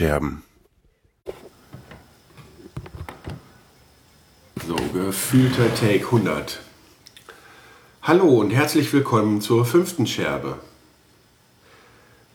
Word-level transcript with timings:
Die 0.00 0.06
Tonscherben. 0.06 0.42
So, 4.66 4.76
gefühlter 4.94 5.74
Take 5.74 6.06
100. 6.06 6.60
Hallo 8.02 8.40
und 8.40 8.50
herzlich 8.50 8.90
willkommen 8.94 9.42
zur 9.42 9.66
fünften 9.66 10.06
Scherbe. 10.06 10.58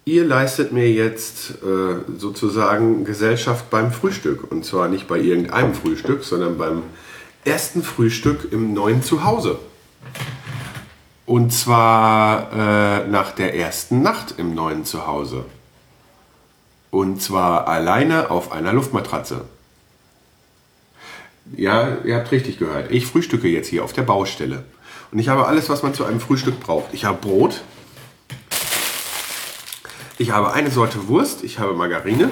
Ihr 0.05 0.25
leistet 0.25 0.73
mir 0.73 0.91
jetzt 0.91 1.55
äh, 1.63 2.19
sozusagen 2.19 3.03
Gesellschaft 3.03 3.71
beim 3.71 3.91
Frühstück. 3.91 4.51
Und 4.51 4.63
zwar 4.63 4.87
nicht 4.87 5.07
bei 5.07 5.17
irgendeinem 5.17 5.73
Frühstück, 5.73 6.23
sondern 6.23 6.59
beim 6.59 6.83
ersten 7.45 7.81
Frühstück 7.81 8.51
im 8.51 8.75
neuen 8.75 9.01
Zuhause. 9.01 9.57
Und 11.25 11.51
zwar 11.51 12.51
äh, 12.53 13.07
nach 13.07 13.31
der 13.31 13.55
ersten 13.55 14.03
Nacht 14.03 14.35
im 14.37 14.53
neuen 14.53 14.85
Zuhause. 14.85 15.45
Und 16.95 17.21
zwar 17.21 17.67
alleine 17.67 18.31
auf 18.31 18.53
einer 18.53 18.71
Luftmatratze. 18.71 19.43
Ja, 21.53 21.97
ihr 22.05 22.15
habt 22.15 22.31
richtig 22.31 22.57
gehört. 22.57 22.89
Ich 22.89 23.05
frühstücke 23.05 23.49
jetzt 23.49 23.67
hier 23.67 23.83
auf 23.83 23.91
der 23.91 24.03
Baustelle. 24.03 24.63
Und 25.11 25.19
ich 25.19 25.27
habe 25.27 25.45
alles, 25.45 25.67
was 25.67 25.83
man 25.83 25.93
zu 25.93 26.05
einem 26.05 26.21
Frühstück 26.21 26.61
braucht. 26.61 26.93
Ich 26.93 27.03
habe 27.03 27.17
Brot. 27.17 27.63
Ich 30.17 30.31
habe 30.31 30.53
eine 30.53 30.71
Sorte 30.71 31.09
Wurst. 31.09 31.43
Ich 31.43 31.59
habe 31.59 31.73
Margarine. 31.73 32.31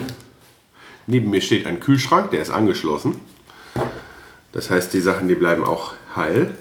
Neben 1.08 1.30
mir 1.30 1.42
steht 1.42 1.68
ein 1.68 1.82
Kühlschrank, 1.82 2.32
der 2.32 2.42
ist 2.42 2.50
angeschlossen. 2.50 3.20
Das 4.54 4.70
heißt, 4.70 4.94
die 4.94 5.02
Sachen, 5.02 5.28
die 5.28 5.36
bleiben 5.36 5.66
auch 5.66 5.92
heil. 6.16 6.56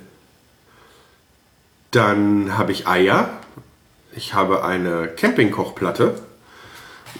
Dann 1.93 2.59
habe 2.59 2.73
ich 2.73 2.89
Eier. 2.89 3.31
Ich 4.17 4.35
habe 4.35 4.65
eine 4.65 5.07
Campingkochplatte. 5.07 6.32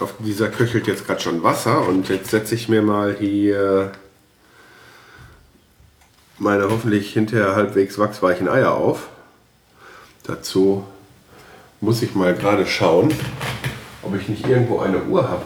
Auf 0.01 0.15
dieser 0.19 0.49
köchelt 0.49 0.87
jetzt 0.87 1.07
gerade 1.07 1.21
schon 1.21 1.43
Wasser. 1.43 1.87
Und 1.87 2.09
jetzt 2.09 2.31
setze 2.31 2.55
ich 2.55 2.69
mir 2.69 2.83
mal 2.83 3.17
hier 3.19 3.93
meine 6.39 6.69
hoffentlich 6.71 7.13
hinterher 7.13 7.55
halbwegs 7.55 7.99
wachsweichen 7.99 8.49
Eier 8.49 8.73
auf. 8.73 9.09
Dazu 10.25 10.85
muss 11.81 12.03
ich 12.03 12.15
mal 12.15 12.35
gerade 12.35 12.67
schauen, 12.67 13.13
ob 14.03 14.17
ich 14.17 14.29
nicht 14.29 14.47
irgendwo 14.47 14.81
eine 14.81 15.03
Uhr 15.05 15.29
habe. 15.29 15.45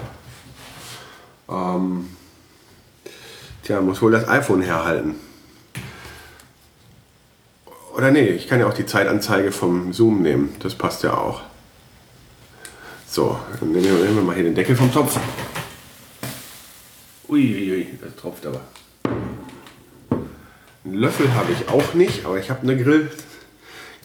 Ähm, 1.49 2.09
tja, 3.63 3.81
muss 3.81 4.03
wohl 4.03 4.13
das 4.13 4.29
iPhone 4.29 4.63
herhalten. 4.63 5.17
Oder 7.95 8.11
nee, 8.11 8.29
ich 8.29 8.49
kann 8.49 8.61
ja 8.61 8.67
auch 8.67 8.75
die 8.75 8.85
Zeitanzeige 8.85 9.53
vom 9.53 9.93
Zoom 9.93 10.21
nehmen. 10.21 10.55
Das 10.61 10.75
passt 10.75 11.03
ja 11.03 11.15
auch. 11.15 11.41
So, 13.17 13.35
dann 13.61 13.73
nehmen 13.73 14.15
wir 14.15 14.23
mal 14.23 14.35
hier 14.35 14.45
den 14.45 14.55
Deckel 14.55 14.77
vom 14.77 14.93
Topf. 14.93 15.19
Uiuiui, 17.31 17.73
ui, 17.73 17.99
das 17.99 18.15
tropft 18.15 18.45
aber. 18.45 18.61
Einen 20.85 20.95
Löffel 20.97 21.33
habe 21.33 21.51
ich 21.51 21.67
auch 21.71 21.95
nicht, 21.95 22.27
aber 22.27 22.39
ich 22.39 22.51
habe 22.51 22.61
eine 22.61 22.77
Grill 22.77 23.11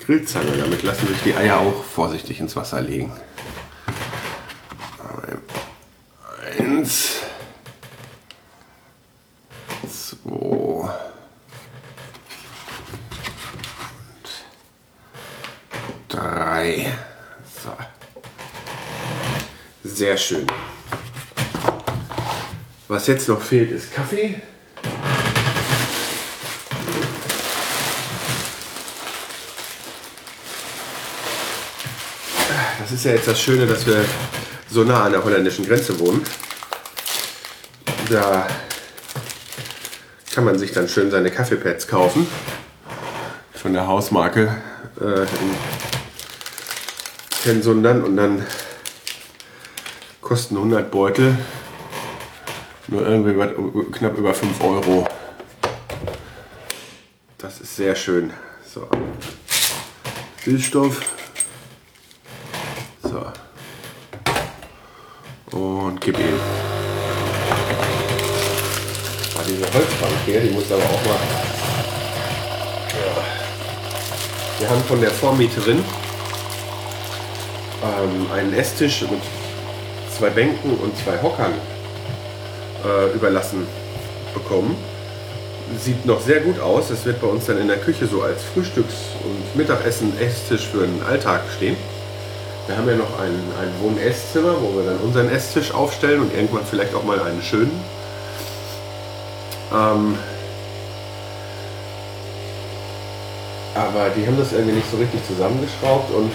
Grillzange. 0.05 0.55
Damit 0.57 0.83
lassen 0.83 1.09
sich 1.09 1.17
die 1.25 1.35
Eier 1.35 1.59
auch 1.59 1.83
vorsichtig 1.83 2.39
ins 2.39 2.55
Wasser 2.55 2.79
legen. 2.79 3.11
Eins. 6.57 7.17
Drei. 16.07 16.93
Sehr 19.83 20.15
schön. 20.15 20.45
Was 22.87 23.07
jetzt 23.07 23.27
noch 23.27 23.41
fehlt, 23.41 23.71
ist 23.71 23.91
Kaffee. 23.93 24.41
Das 32.79 32.91
ist 32.91 33.05
ja 33.05 33.13
jetzt 33.13 33.27
das 33.27 33.41
Schöne, 33.41 33.65
dass 33.65 33.87
wir 33.87 34.05
so 34.69 34.83
nah 34.83 35.05
an 35.05 35.13
der 35.13 35.23
holländischen 35.23 35.65
Grenze 35.65 35.97
wohnen. 35.99 36.23
Da 38.09 38.47
kann 40.35 40.43
man 40.43 40.59
sich 40.59 40.71
dann 40.73 40.87
schön 40.87 41.09
seine 41.09 41.31
Kaffeepads 41.31 41.87
kaufen. 41.87 42.27
Von 43.53 43.73
der 43.73 43.87
Hausmarke 43.87 44.61
äh, 44.99 45.25
Tensundern 47.43 48.03
und 48.03 48.17
dann 48.17 48.45
kosten 50.31 50.55
100 50.55 50.89
Beutel 50.89 51.37
nur 52.87 53.05
irgendwie 53.05 53.33
knapp 53.91 54.17
über 54.17 54.33
5 54.33 54.63
Euro. 54.63 55.05
Das 57.37 57.59
ist 57.59 57.75
sehr 57.75 57.93
schön. 57.97 58.31
So. 58.65 58.87
Füllstoff. 60.37 61.01
So. 63.03 63.25
Und 65.57 65.99
gib 65.99 66.17
ihm. 66.17 66.39
Ah, 69.37 69.43
diese 69.45 69.65
Holzbank 69.65 70.13
hier, 70.25 70.39
die 70.39 70.51
muss 70.51 70.71
aber 70.71 70.81
auch 70.81 71.05
mal. 71.07 71.19
Ja. 72.87 73.23
Wir 74.59 74.69
haben 74.69 74.83
von 74.85 75.01
der 75.01 75.11
Vormieterin 75.11 75.83
ähm, 77.83 78.31
einen 78.31 78.53
Esstisch 78.53 79.01
mit 79.01 79.19
zwei 80.21 80.29
Bänken 80.29 80.77
und 80.77 80.95
zwei 81.03 81.19
Hockern 81.19 81.51
äh, 82.85 83.11
überlassen 83.15 83.65
bekommen. 84.35 84.77
Sieht 85.79 86.05
noch 86.05 86.21
sehr 86.21 86.41
gut 86.41 86.59
aus. 86.59 86.91
Es 86.91 87.03
wird 87.05 87.19
bei 87.19 87.25
uns 87.25 87.47
dann 87.47 87.57
in 87.57 87.67
der 87.67 87.77
Küche 87.77 88.05
so 88.05 88.21
als 88.21 88.43
Frühstücks- 88.43 89.15
und 89.23 89.55
Mittagessen-Esstisch 89.55 90.67
für 90.67 90.85
den 90.85 91.01
Alltag 91.01 91.41
stehen. 91.57 91.75
Wir 92.67 92.77
haben 92.77 92.87
ja 92.87 92.97
noch 92.97 93.19
ein, 93.19 93.33
ein 93.59 93.71
Wohn-Esszimmer, 93.81 94.57
wo 94.61 94.77
wir 94.77 94.91
dann 94.91 94.99
unseren 94.99 95.27
Esstisch 95.27 95.73
aufstellen 95.73 96.21
und 96.21 96.35
irgendwann 96.35 96.65
vielleicht 96.69 96.93
auch 96.93 97.03
mal 97.03 97.19
einen 97.19 97.41
schönen. 97.41 97.83
Ähm, 99.73 100.19
aber 103.73 104.09
die 104.15 104.27
haben 104.27 104.37
das 104.37 104.53
irgendwie 104.53 104.75
nicht 104.75 104.91
so 104.91 104.97
richtig 104.97 105.25
zusammengeschraubt 105.25 106.13
und 106.13 106.31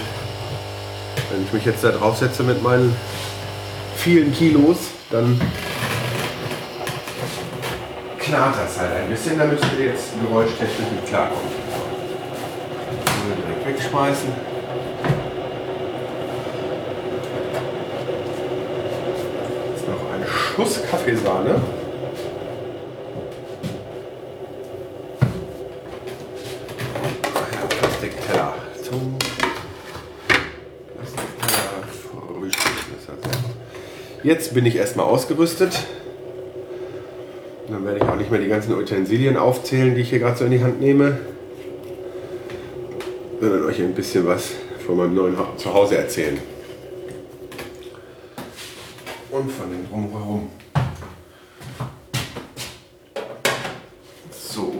wenn 1.31 1.45
ich 1.45 1.53
mich 1.53 1.63
jetzt 1.63 1.85
da 1.85 1.91
drauf 1.91 2.17
setze 2.17 2.43
mit 2.43 2.61
meinen 2.61 2.93
vielen 3.97 4.31
Kilos, 4.33 4.77
dann 5.09 5.39
knarrt 8.19 8.55
das 8.63 8.79
halt 8.79 8.91
ein 8.95 9.09
bisschen. 9.09 9.37
Da 9.37 9.45
müsst 9.45 9.63
ihr 9.77 9.87
jetzt 9.87 10.11
geräuschtechnisch 10.21 10.91
mit 10.95 11.05
klarkommen. 11.07 11.51
direkt 13.37 13.67
wegschmeißen. 13.67 14.29
Jetzt 19.73 19.87
noch 19.87 20.13
ein 20.13 20.25
Schuss 20.27 20.81
Kaffeesahne. 20.89 21.61
Jetzt 34.27 34.53
bin 34.53 34.65
ich 34.65 34.75
erstmal 34.75 35.05
ausgerüstet. 35.05 35.87
Dann 37.69 37.85
werde 37.85 37.99
ich 37.99 38.03
auch 38.03 38.17
nicht 38.17 38.29
mehr 38.29 38.41
die 38.41 38.49
ganzen 38.49 38.75
Utensilien 38.75 39.37
aufzählen, 39.37 39.95
die 39.95 40.01
ich 40.01 40.09
hier 40.09 40.19
gerade 40.19 40.37
so 40.37 40.43
in 40.43 40.51
die 40.51 40.61
Hand 40.61 40.81
nehme, 40.81 41.17
sondern 43.39 43.63
euch 43.63 43.79
ein 43.79 43.93
bisschen 43.93 44.27
was 44.27 44.51
von 44.85 44.97
meinem 44.97 45.15
neuen 45.15 45.37
Zuhause 45.55 45.97
erzählen. 45.97 46.37
Und 49.31 49.49
von 49.49 49.71
dem 49.71 49.87
Drumherum. 49.87 50.49
So. 54.29 54.73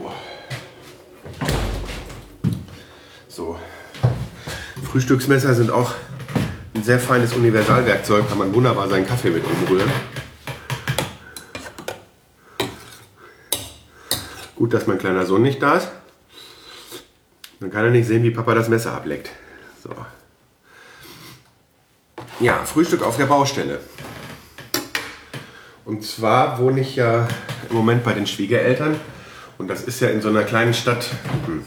So. 3.28 3.56
Frühstücksmesser 4.92 5.54
sind 5.54 5.70
auch 5.70 5.94
sehr 6.82 6.98
feines 6.98 7.34
Universalwerkzeug, 7.34 8.28
kann 8.28 8.38
man 8.38 8.54
wunderbar 8.54 8.88
seinen 8.88 9.06
Kaffee 9.06 9.30
mit 9.30 9.44
umrühren. 9.44 9.90
Gut, 14.56 14.74
dass 14.74 14.86
mein 14.86 14.98
kleiner 14.98 15.24
Sohn 15.24 15.42
nicht 15.42 15.62
da 15.62 15.76
ist. 15.76 15.88
Dann 17.60 17.70
kann 17.70 17.84
er 17.84 17.90
nicht 17.90 18.06
sehen, 18.06 18.22
wie 18.22 18.30
Papa 18.30 18.54
das 18.54 18.68
Messer 18.68 18.92
ableckt. 18.92 19.30
So. 19.82 19.90
Ja, 22.40 22.64
Frühstück 22.64 23.02
auf 23.02 23.16
der 23.16 23.26
Baustelle. 23.26 23.80
Und 25.84 26.04
zwar 26.04 26.58
wohne 26.58 26.80
ich 26.80 26.96
ja 26.96 27.26
im 27.70 27.76
Moment 27.76 28.04
bei 28.04 28.12
den 28.12 28.26
Schwiegereltern. 28.26 28.96
Und 29.58 29.68
das 29.68 29.82
ist 29.82 30.00
ja 30.00 30.10
in 30.10 30.20
so 30.20 30.28
einer 30.28 30.44
kleinen 30.44 30.74
Stadt 30.74 31.08
hm, 31.46 31.64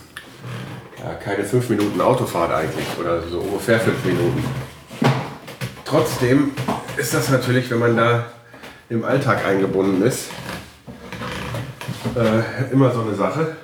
ja, 1.03 1.15
keine 1.15 1.43
fünf 1.43 1.69
Minuten 1.69 1.99
Autofahrt 1.99 2.51
eigentlich. 2.51 2.85
Oder 2.99 3.21
so 3.23 3.39
ungefähr 3.39 3.79
fünf 3.79 4.03
Minuten. 4.05 4.43
Trotzdem 5.91 6.51
ist 6.95 7.13
das 7.13 7.27
natürlich, 7.27 7.69
wenn 7.69 7.79
man 7.79 7.97
da 7.97 8.27
im 8.89 9.03
Alltag 9.03 9.45
eingebunden 9.45 10.01
ist, 10.03 10.29
äh, 12.15 12.71
immer 12.71 12.93
so 12.93 13.01
eine 13.01 13.13
Sache. 13.13 13.57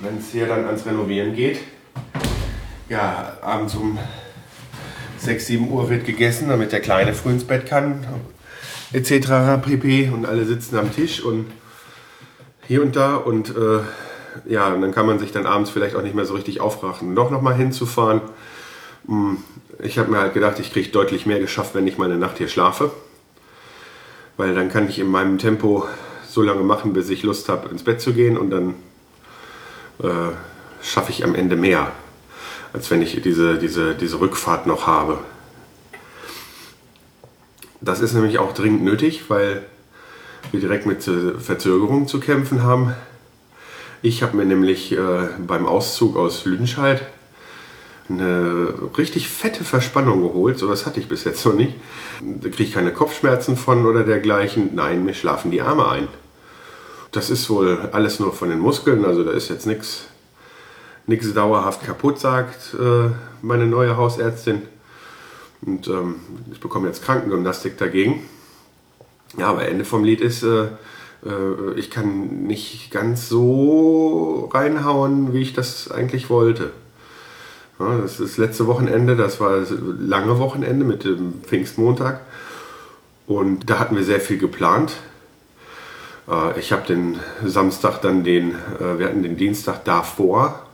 Wenn 0.00 0.18
es 0.18 0.32
hier 0.32 0.48
dann 0.48 0.66
ans 0.66 0.84
Renovieren 0.86 1.36
geht, 1.36 1.60
ja, 2.88 3.36
abends 3.40 3.76
um 3.76 3.96
6, 5.18 5.46
7 5.46 5.70
Uhr 5.70 5.88
wird 5.88 6.04
gegessen, 6.04 6.48
damit 6.48 6.72
der 6.72 6.80
Kleine 6.80 7.14
früh 7.14 7.30
ins 7.30 7.44
Bett 7.44 7.66
kann, 7.66 8.04
etc. 8.92 9.64
pp. 9.64 10.10
Und 10.10 10.26
alle 10.26 10.46
sitzen 10.46 10.78
am 10.78 10.92
Tisch 10.92 11.22
und 11.22 11.46
hier 12.66 12.82
und 12.82 12.96
da 12.96 13.14
und 13.14 13.50
äh, 13.50 13.82
ja, 14.52 14.66
und 14.66 14.80
dann 14.80 14.92
kann 14.92 15.06
man 15.06 15.20
sich 15.20 15.30
dann 15.30 15.46
abends 15.46 15.70
vielleicht 15.70 15.94
auch 15.94 16.02
nicht 16.02 16.16
mehr 16.16 16.24
so 16.24 16.34
richtig 16.34 16.60
aufrachen, 16.60 17.14
doch 17.14 17.30
nochmal 17.30 17.54
hinzufahren. 17.54 18.20
Hm, 19.06 19.38
ich 19.82 19.98
habe 19.98 20.10
mir 20.10 20.18
halt 20.18 20.34
gedacht, 20.34 20.58
ich 20.58 20.72
kriege 20.72 20.88
deutlich 20.88 21.26
mehr 21.26 21.38
geschafft, 21.38 21.74
wenn 21.74 21.86
ich 21.86 21.98
mal 21.98 22.06
eine 22.06 22.18
Nacht 22.18 22.38
hier 22.38 22.48
schlafe. 22.48 22.90
Weil 24.36 24.54
dann 24.54 24.70
kann 24.70 24.88
ich 24.88 24.98
in 24.98 25.08
meinem 25.08 25.38
Tempo 25.38 25.86
so 26.28 26.42
lange 26.42 26.62
machen, 26.62 26.92
bis 26.92 27.08
ich 27.08 27.22
Lust 27.22 27.48
habe, 27.48 27.68
ins 27.68 27.84
Bett 27.84 28.00
zu 28.00 28.12
gehen 28.12 28.36
und 28.36 28.50
dann 28.50 28.74
äh, 30.02 30.32
schaffe 30.82 31.10
ich 31.10 31.24
am 31.24 31.34
Ende 31.34 31.56
mehr, 31.56 31.92
als 32.72 32.90
wenn 32.90 33.00
ich 33.00 33.20
diese, 33.22 33.56
diese, 33.58 33.94
diese 33.94 34.20
Rückfahrt 34.20 34.66
noch 34.66 34.86
habe. 34.86 35.18
Das 37.80 38.00
ist 38.00 38.12
nämlich 38.12 38.38
auch 38.38 38.52
dringend 38.52 38.82
nötig, 38.82 39.24
weil 39.28 39.64
wir 40.50 40.60
direkt 40.60 40.86
mit 40.86 41.02
Verzögerungen 41.02 42.08
zu 42.08 42.20
kämpfen 42.20 42.62
haben. 42.62 42.94
Ich 44.02 44.22
habe 44.22 44.36
mir 44.36 44.44
nämlich 44.44 44.92
äh, 44.92 45.28
beim 45.38 45.66
Auszug 45.66 46.16
aus 46.16 46.44
Lüdenscheid 46.44 47.02
eine 48.08 48.74
richtig 48.96 49.28
fette 49.28 49.64
Verspannung 49.64 50.22
geholt. 50.22 50.58
So 50.58 50.68
was 50.68 50.86
hatte 50.86 51.00
ich 51.00 51.08
bis 51.08 51.24
jetzt 51.24 51.44
noch 51.44 51.54
nicht. 51.54 51.74
Da 52.20 52.48
kriege 52.48 52.64
ich 52.64 52.72
keine 52.72 52.92
Kopfschmerzen 52.92 53.56
von 53.56 53.86
oder 53.86 54.04
dergleichen. 54.04 54.70
Nein, 54.74 55.04
mir 55.04 55.14
schlafen 55.14 55.50
die 55.50 55.62
Arme 55.62 55.88
ein. 55.88 56.08
Das 57.12 57.30
ist 57.30 57.48
wohl 57.50 57.88
alles 57.92 58.20
nur 58.20 58.32
von 58.32 58.50
den 58.50 58.58
Muskeln, 58.58 59.04
also 59.04 59.24
da 59.24 59.30
ist 59.30 59.48
jetzt 59.48 59.66
nichts 59.66 60.08
nichts 61.06 61.32
dauerhaft 61.32 61.84
kaputt, 61.84 62.18
sagt 62.18 62.74
äh, 62.74 63.10
meine 63.42 63.66
neue 63.66 63.96
Hausärztin. 63.96 64.62
Und 65.64 65.88
ähm, 65.88 66.16
ich 66.52 66.60
bekomme 66.60 66.88
jetzt 66.88 67.04
Krankengymnastik 67.04 67.78
dagegen. 67.78 68.22
Ja, 69.38 69.48
aber 69.48 69.68
Ende 69.68 69.84
vom 69.84 70.04
Lied 70.04 70.20
ist, 70.20 70.42
äh, 70.42 70.64
äh, 71.24 71.74
ich 71.76 71.90
kann 71.90 72.44
nicht 72.46 72.90
ganz 72.90 73.28
so 73.28 74.50
reinhauen, 74.52 75.32
wie 75.32 75.42
ich 75.42 75.52
das 75.52 75.90
eigentlich 75.90 76.28
wollte. 76.28 76.72
Ja, 77.78 77.98
das 77.98 78.20
ist 78.20 78.38
letzte 78.38 78.66
Wochenende, 78.66 79.16
das 79.16 79.38
war 79.38 79.60
das 79.60 79.72
lange 79.98 80.38
Wochenende 80.38 80.84
mit 80.84 81.04
dem 81.04 81.42
Pfingstmontag. 81.42 82.20
Und 83.26 83.68
da 83.68 83.78
hatten 83.78 83.96
wir 83.96 84.04
sehr 84.04 84.20
viel 84.20 84.38
geplant. 84.38 84.92
Äh, 86.28 86.58
ich 86.58 86.72
habe 86.72 86.86
den 86.86 87.18
Samstag 87.44 88.00
dann 88.00 88.24
den, 88.24 88.52
äh, 88.52 88.98
wir 88.98 89.06
hatten 89.06 89.22
den 89.22 89.36
Dienstag 89.36 89.84
davor 89.84 90.66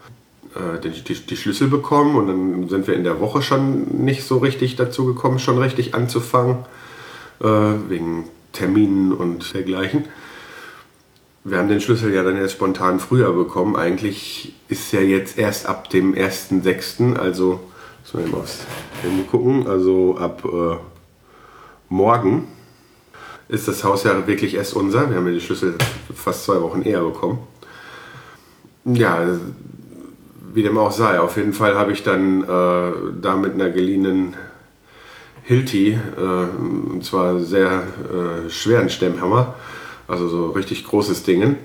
äh, 0.55 0.79
die, 0.81 1.37
Schlüssel 1.37 1.69
bekommen 1.69 2.17
und 2.17 2.27
dann 2.27 2.69
sind 2.69 2.87
wir 2.87 2.95
in 2.95 3.05
der 3.05 3.21
Woche 3.21 3.43
schon 3.43 4.05
nicht 4.05 4.25
so 4.25 4.39
richtig 4.39 4.77
dazu 4.77 5.07
gekommen, 5.07 5.39
schon 5.39 5.59
richtig 5.59 5.95
anzufangen, 5.95 6.59
wegen 7.41 8.29
Terminen 8.53 9.13
und 9.13 9.53
dergleichen. 9.53 10.05
Wir 11.45 11.59
haben 11.59 11.69
den 11.69 11.81
Schlüssel 11.81 12.15
ja 12.15 12.23
dann 12.23 12.37
jetzt 12.37 12.53
spontan 12.53 13.01
früher 13.01 13.33
bekommen. 13.33 13.75
Eigentlich 13.75 14.55
ist 14.69 14.93
ja 14.93 15.01
jetzt 15.01 15.39
erst 15.39 15.67
ab 15.67 15.91
dem 15.91 16.15
1.6., 16.15 17.17
also 17.17 17.61
müssen 18.03 18.27
wir 18.27 18.33
mal 18.33 18.43
aufs 18.43 18.61
Handy 19.03 19.25
gucken, 19.25 19.67
also 19.67 20.17
ab 20.19 20.45
äh, 20.45 20.77
morgen 21.89 22.47
ist 23.49 23.67
das 23.67 23.83
Haus 23.83 24.05
ja 24.05 24.27
wirklich 24.27 24.55
erst 24.55 24.75
unser. 24.75 25.11
Wir 25.11 25.17
haben 25.17 25.27
ja 25.27 25.33
die 25.33 25.41
Schlüssel 25.41 25.75
fast 26.15 26.45
zwei 26.45 26.61
Wochen 26.63 26.83
eher 26.83 27.03
bekommen. 27.03 27.41
Ja, 28.85 29.27
wie 30.55 30.63
dem 30.63 30.79
auch 30.79 30.93
sei, 30.93 31.19
auf 31.19 31.37
jeden 31.37 31.53
Fall 31.53 31.77
habe 31.77 31.93
ich 31.93 32.03
dann 32.03 32.43
äh, 32.45 32.93
da 33.21 33.37
mit 33.37 33.55
einer 33.55 33.71
geliehenen 33.71 34.35
Hilti, 35.43 35.99
äh, 36.17 36.21
und 36.21 37.05
zwar 37.05 37.41
sehr 37.41 37.83
äh, 37.83 38.49
schweren 38.49 38.91
Stemmhammer, 38.91 39.55
also 40.13 40.29
so 40.29 40.51
richtig 40.51 40.85
großes 40.85 41.23
Ding, 41.23 41.57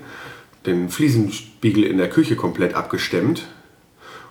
den 0.64 0.88
Fliesenspiegel 0.88 1.84
in 1.84 1.98
der 1.98 2.08
Küche 2.08 2.34
komplett 2.34 2.74
abgestemmt. 2.74 3.46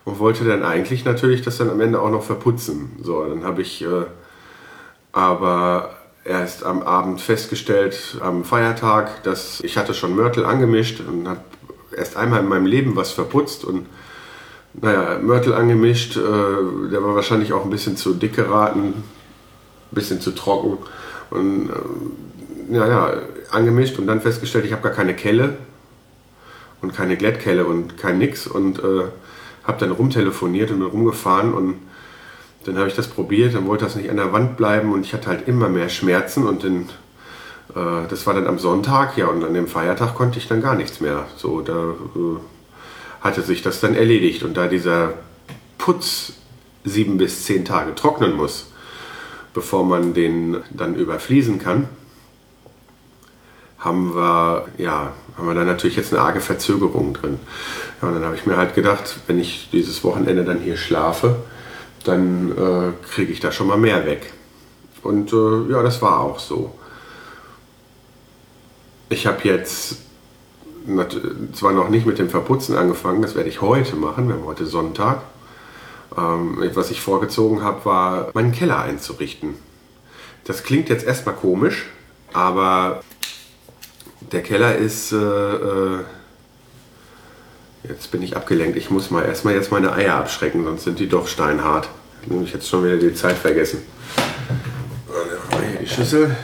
Und 0.03 0.19
wollte 0.19 0.45
dann 0.45 0.63
eigentlich 0.63 1.03
natürlich 1.03 1.41
das 1.41 1.57
dann 1.57 1.69
am 1.69 1.81
Ende 1.81 2.01
auch 2.01 2.09
noch 2.09 2.23
verputzen. 2.23 2.91
So, 3.03 3.25
dann 3.25 3.43
habe 3.43 3.61
ich 3.61 3.81
äh, 3.83 4.05
aber 5.11 5.97
erst 6.23 6.63
am 6.63 6.81
Abend 6.81 7.19
festgestellt, 7.19 8.17
am 8.21 8.45
Feiertag, 8.45 9.23
dass 9.23 9.59
ich 9.61 9.77
hatte 9.77 9.93
schon 9.93 10.15
Mörtel 10.15 10.45
angemischt 10.45 11.01
und 11.01 11.27
habe 11.27 11.41
erst 11.95 12.15
einmal 12.15 12.39
in 12.39 12.47
meinem 12.47 12.65
Leben 12.65 12.95
was 12.95 13.11
verputzt 13.11 13.65
und 13.65 13.85
naja, 14.73 15.19
Mörtel 15.19 15.53
angemischt, 15.53 16.15
äh, 16.15 16.19
der 16.21 17.03
war 17.03 17.15
wahrscheinlich 17.15 17.51
auch 17.51 17.65
ein 17.65 17.69
bisschen 17.69 17.97
zu 17.97 18.13
dick 18.13 18.35
geraten, 18.35 18.93
ein 18.93 19.03
bisschen 19.91 20.21
zu 20.21 20.31
trocken. 20.31 20.77
Und 21.31 21.69
äh, 21.69 21.73
ja, 22.69 22.87
ja, 22.87 23.13
angemischt 23.51 23.97
und 23.99 24.07
dann 24.07 24.21
festgestellt, 24.21 24.65
ich 24.65 24.71
habe 24.71 24.81
gar 24.81 24.91
keine 24.91 25.15
Kelle 25.15 25.57
und 26.81 26.93
keine 26.93 27.17
Glättkelle 27.17 27.65
und 27.65 27.97
kein 27.97 28.17
Nix 28.17 28.47
und 28.47 28.79
äh, 28.79 29.05
habe 29.63 29.79
dann 29.79 29.91
rumtelefoniert 29.91 30.71
und 30.71 30.81
rumgefahren 30.81 31.53
und 31.53 31.75
dann 32.65 32.77
habe 32.77 32.87
ich 32.87 32.95
das 32.95 33.07
probiert, 33.07 33.55
dann 33.55 33.65
wollte 33.67 33.85
das 33.85 33.95
nicht 33.95 34.09
an 34.09 34.17
der 34.17 34.33
Wand 34.33 34.57
bleiben 34.57 34.91
und 34.91 35.05
ich 35.05 35.13
hatte 35.13 35.27
halt 35.27 35.47
immer 35.47 35.69
mehr 35.69 35.89
Schmerzen 35.89 36.45
und 36.45 36.63
dann, 36.63 36.89
äh, 37.75 38.07
das 38.09 38.27
war 38.27 38.33
dann 38.33 38.47
am 38.47 38.59
Sonntag, 38.59 39.17
ja 39.17 39.27
und 39.27 39.43
an 39.43 39.53
dem 39.53 39.67
Feiertag 39.67 40.15
konnte 40.15 40.39
ich 40.39 40.47
dann 40.47 40.62
gar 40.62 40.75
nichts 40.75 41.00
mehr. 41.00 41.25
So, 41.38 41.62
da 41.62 41.74
äh, 41.74 42.38
hatte 43.21 43.41
sich 43.41 43.62
das 43.62 43.79
dann 43.79 43.95
erledigt 43.95 44.43
und 44.43 44.57
da 44.57 44.67
dieser 44.67 45.13
Putz 45.77 46.33
sieben 46.83 47.17
bis 47.17 47.43
zehn 47.43 47.65
Tage 47.65 47.95
trocknen 47.95 48.36
muss, 48.36 48.71
bevor 49.53 49.86
man 49.86 50.13
den 50.13 50.57
dann 50.69 50.95
überfließen 50.95 51.59
kann, 51.59 51.88
haben 53.79 54.15
wir, 54.15 54.67
ja, 54.77 55.13
haben 55.38 55.48
wir 55.48 55.53
da 55.53 55.63
natürlich 55.63 55.98
jetzt 55.98 56.13
eine 56.13 56.22
arge 56.22 56.41
Verzögerung 56.41 57.13
drin. 57.13 57.39
Ja, 58.01 58.07
und 58.07 58.15
dann 58.15 58.25
habe 58.25 58.36
ich 58.36 58.46
mir 58.46 58.57
halt 58.57 58.75
gedacht, 58.75 59.19
wenn 59.27 59.39
ich 59.39 59.69
dieses 59.72 60.03
Wochenende 60.03 60.43
dann 60.43 60.60
hier 60.60 60.77
schlafe, 60.77 61.36
dann 62.03 62.51
äh, 62.51 63.05
kriege 63.13 63.31
ich 63.31 63.39
da 63.39 63.51
schon 63.51 63.67
mal 63.67 63.77
mehr 63.77 64.05
weg. 64.05 64.34
Und 65.03 65.31
äh, 65.31 65.72
ja, 65.72 65.84
das 65.84 66.01
war 66.01 66.19
auch 66.22 66.39
so. 66.39 66.74
Ich 69.10 69.27
habe 69.27 69.39
jetzt 69.43 69.98
zwar 71.53 71.74
noch 71.74 71.89
nicht 71.89 72.05
mit 72.05 72.17
dem 72.17 72.29
Verputzen 72.29 72.75
angefangen, 72.77 73.22
das 73.22 73.36
werde 73.36 73.50
ich 73.50 73.62
heute 73.62 73.96
machen, 73.96 74.27
wir 74.27 74.36
haben 74.36 74.46
heute 74.46 74.65
Sonntag. 74.65 75.22
Ähm, 76.17 76.57
was 76.74 76.91
ich 76.91 77.01
vorgezogen 77.01 77.62
habe, 77.62 77.86
war 77.86 78.29
meinen 78.34 78.51
Keller 78.51 78.79
einzurichten. 78.79 79.55
Das 80.46 80.63
klingt 80.63 80.89
jetzt 80.89 81.05
erstmal 81.05 81.36
komisch, 81.36 81.88
aber 82.34 83.01
der 84.21 84.43
Keller 84.43 84.75
ist. 84.75 85.12
Äh, 85.12 85.15
äh, 85.17 86.03
jetzt 87.88 88.12
bin 88.12 88.21
ich 88.21 88.36
abgelenkt. 88.36 88.77
Ich 88.77 88.89
muss 88.89 89.12
mal 89.12 89.24
erstmal 89.24 89.53
jetzt 89.53 89.71
meine 89.71 89.93
Eier 89.93 90.15
abschrecken, 90.15 90.63
sonst 90.63 90.83
sind 90.83 91.00
die 91.00 91.07
doch 91.07 91.27
steinhart. 91.27 91.89
Habe 92.29 92.43
ich 92.43 92.53
jetzt 92.53 92.67
schon 92.67 92.83
wieder 92.83 92.97
die 92.97 93.13
Zeit 93.13 93.38
vergessen. 93.38 93.79
Hier 95.51 95.79
die 95.79 95.88
Schüssel. 95.88 96.36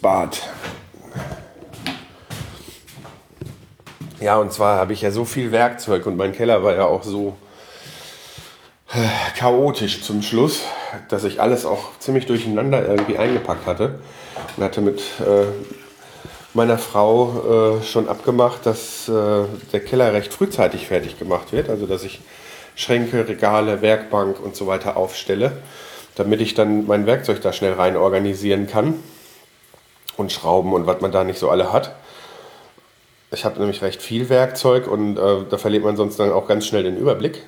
Bad. 0.00 0.40
Ja, 4.20 4.36
und 4.38 4.52
zwar 4.52 4.78
habe 4.78 4.92
ich 4.92 5.02
ja 5.02 5.10
so 5.10 5.24
viel 5.24 5.52
Werkzeug 5.52 6.06
und 6.06 6.16
mein 6.16 6.32
Keller 6.32 6.62
war 6.62 6.74
ja 6.74 6.84
auch 6.84 7.02
so 7.02 7.36
äh, 8.92 9.36
chaotisch 9.38 10.02
zum 10.02 10.22
Schluss, 10.22 10.62
dass 11.08 11.24
ich 11.24 11.40
alles 11.40 11.64
auch 11.64 11.98
ziemlich 11.98 12.26
durcheinander 12.26 12.86
irgendwie 12.86 13.16
eingepackt 13.16 13.66
hatte 13.66 13.98
und 14.56 14.64
hatte 14.64 14.80
mit 14.80 15.00
äh, 15.20 15.46
meiner 16.54 16.78
Frau 16.78 17.78
äh, 17.80 17.84
schon 17.84 18.08
abgemacht, 18.08 18.66
dass 18.66 19.08
äh, 19.08 19.44
der 19.72 19.80
Keller 19.80 20.12
recht 20.12 20.34
frühzeitig 20.34 20.88
fertig 20.88 21.18
gemacht 21.18 21.52
wird, 21.52 21.70
also 21.70 21.86
dass 21.86 22.02
ich 22.02 22.20
Schränke, 22.74 23.28
Regale, 23.28 23.82
Werkbank 23.82 24.40
und 24.40 24.56
so 24.56 24.66
weiter 24.66 24.96
aufstelle, 24.96 25.52
damit 26.16 26.40
ich 26.40 26.54
dann 26.54 26.86
mein 26.86 27.06
Werkzeug 27.06 27.40
da 27.42 27.52
schnell 27.52 27.74
rein 27.74 27.96
organisieren 27.96 28.66
kann 28.66 28.94
und 30.16 30.32
Schrauben 30.32 30.72
und 30.72 30.86
was 30.86 31.00
man 31.00 31.12
da 31.12 31.24
nicht 31.24 31.38
so 31.38 31.50
alle 31.50 31.72
hat. 31.72 31.94
Ich 33.32 33.44
habe 33.44 33.60
nämlich 33.60 33.80
recht 33.82 34.02
viel 34.02 34.28
Werkzeug 34.28 34.88
und 34.88 35.16
äh, 35.16 35.44
da 35.48 35.56
verliert 35.56 35.84
man 35.84 35.96
sonst 35.96 36.18
dann 36.18 36.32
auch 36.32 36.48
ganz 36.48 36.66
schnell 36.66 36.82
den 36.82 36.96
Überblick. 36.96 37.44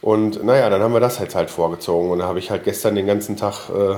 Und 0.00 0.44
naja, 0.44 0.70
dann 0.70 0.80
haben 0.80 0.92
wir 0.92 1.00
das 1.00 1.18
jetzt 1.18 1.34
halt 1.34 1.50
vorgezogen. 1.50 2.10
Und 2.10 2.20
da 2.20 2.26
habe 2.26 2.38
ich 2.38 2.50
halt 2.50 2.64
gestern 2.64 2.94
den 2.94 3.06
ganzen 3.06 3.36
Tag 3.36 3.68
äh, 3.70 3.94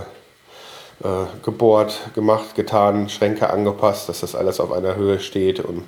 äh, 1.06 1.26
gebohrt, 1.42 1.98
gemacht, 2.14 2.54
getan, 2.54 3.08
Schränke 3.10 3.50
angepasst, 3.50 4.08
dass 4.08 4.20
das 4.20 4.34
alles 4.34 4.60
auf 4.60 4.72
einer 4.72 4.96
Höhe 4.96 5.20
steht. 5.20 5.60
Und 5.60 5.84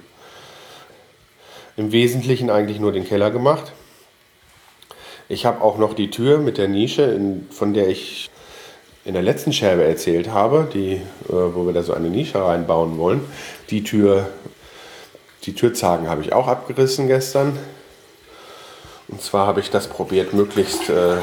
im 1.77 1.93
Wesentlichen 1.93 2.51
eigentlich 2.51 2.79
nur 2.79 2.93
den 2.93 3.07
Keller 3.07 3.31
gemacht. 3.31 3.73
Ich 5.31 5.47
habe 5.47 5.63
auch 5.63 5.79
noch 5.79 5.95
die 5.95 6.11
Tür 6.11 6.39
mit 6.39 6.59
der 6.59 6.69
Nische, 6.69 7.05
in, 7.05 7.49
von 7.51 7.73
der 7.73 7.89
ich 7.89 8.31
in 9.05 9.15
der 9.15 9.23
letzten 9.23 9.53
Scherbe 9.53 9.85
erzählt 9.85 10.31
habe, 10.31 10.69
die, 10.73 10.93
äh, 10.93 11.01
wo 11.29 11.67
wir 11.67 11.73
da 11.73 11.83
so 11.83 11.95
eine 11.95 12.09
Nische 12.09 12.43
reinbauen 12.43 12.99
wollen. 12.99 13.21
Die 13.71 13.83
Tür, 13.83 14.29
die 15.45 15.55
Türzagen 15.55 16.09
habe 16.09 16.23
ich 16.23 16.33
auch 16.33 16.47
abgerissen 16.47 17.09
gestern. 17.09 17.59
Und 19.09 19.21
zwar 19.21 19.47
habe 19.47 19.61
ich 19.61 19.71
das 19.71 19.89
probiert, 19.89 20.33
möglichst 20.33 20.89
äh, 20.89 21.17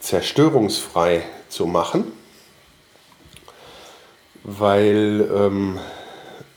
zerstörungsfrei 0.00 1.22
zu 1.48 1.66
machen, 1.66 2.10
weil 4.42 5.28
ähm, 5.34 5.78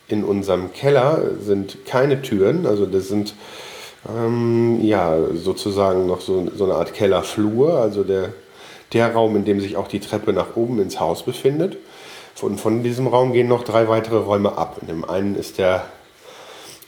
in 0.07 0.23
unserem 0.23 0.73
Keller 0.73 1.21
sind 1.39 1.85
keine 1.85 2.21
Türen, 2.21 2.65
also 2.65 2.85
das 2.85 3.07
sind 3.07 3.35
ähm, 4.07 4.79
ja 4.81 5.17
sozusagen 5.35 6.07
noch 6.07 6.21
so, 6.21 6.49
so 6.55 6.63
eine 6.63 6.75
Art 6.75 6.93
Kellerflur, 6.93 7.77
also 7.79 8.03
der, 8.03 8.33
der 8.93 9.13
Raum, 9.13 9.35
in 9.35 9.45
dem 9.45 9.59
sich 9.59 9.77
auch 9.77 9.87
die 9.87 9.99
Treppe 9.99 10.33
nach 10.33 10.55
oben 10.55 10.81
ins 10.81 10.99
Haus 10.99 11.23
befindet. 11.23 11.77
Und 12.41 12.59
von 12.59 12.83
diesem 12.83 13.07
Raum 13.07 13.33
gehen 13.33 13.47
noch 13.47 13.63
drei 13.63 13.87
weitere 13.89 14.17
Räume 14.17 14.57
ab. 14.57 14.77
In 14.81 14.87
dem 14.87 15.03
einen 15.03 15.35
ist 15.35 15.57
der 15.57 15.85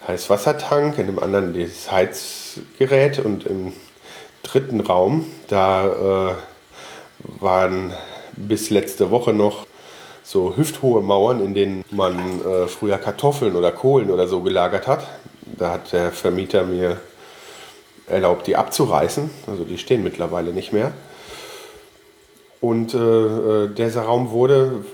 Heißwassertank, 0.08 0.98
in 0.98 1.08
dem 1.08 1.20
anderen 1.20 1.54
das 1.54 1.92
Heizgerät 1.92 3.20
und 3.20 3.46
im 3.46 3.74
dritten 4.44 4.80
Raum, 4.80 5.26
da 5.48 6.32
äh, 6.32 6.36
waren 7.40 7.94
bis 8.36 8.70
letzte 8.70 9.12
Woche 9.12 9.34
noch 9.34 9.68
so 10.24 10.56
hüfthohe 10.56 11.02
Mauern, 11.02 11.44
in 11.44 11.54
denen 11.54 11.84
man 11.92 12.18
äh, 12.46 12.68
früher 12.68 12.98
Kartoffeln 12.98 13.56
oder 13.56 13.72
Kohlen 13.72 14.10
oder 14.10 14.28
so 14.28 14.42
gelagert 14.42 14.88
hat. 14.88 15.08
Da 15.58 15.72
hat 15.72 15.92
der 15.92 16.12
Vermieter 16.12 16.64
mir 16.64 17.00
erlaubt, 18.08 18.48
die 18.48 18.56
abzureißen. 18.56 19.30
Also 19.48 19.64
die 19.64 19.78
stehen 19.78 20.04
mittlerweile 20.04 20.54
nicht 20.54 20.74
mehr. 20.74 20.94
Und 22.62 22.94
äh, 22.94 22.98
äh 22.98 23.68
dieser 23.74 24.04
Raum 24.04 24.32
wurde 24.32 24.86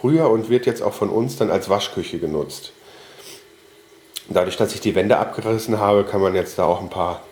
früher 0.00 0.30
und 0.30 0.48
wird 0.48 0.66
jetzt 0.66 0.82
auch 0.82 0.94
von 0.94 1.10
uns 1.10 1.36
dann 1.36 1.50
als 1.50 1.68
Waschküche 1.68 2.18
genutzt. 2.18 2.72
Dadurch, 4.28 4.56
dass 4.56 4.74
ich 4.74 4.80
die 4.80 4.94
Wände 4.94 5.18
abgerissen 5.18 5.78
habe, 5.78 6.04
kann 6.04 6.20
man 6.20 6.34
jetzt 6.34 6.58
da 6.58 6.64
auch 6.64 6.80
ein 6.80 6.90
paar 6.90 7.22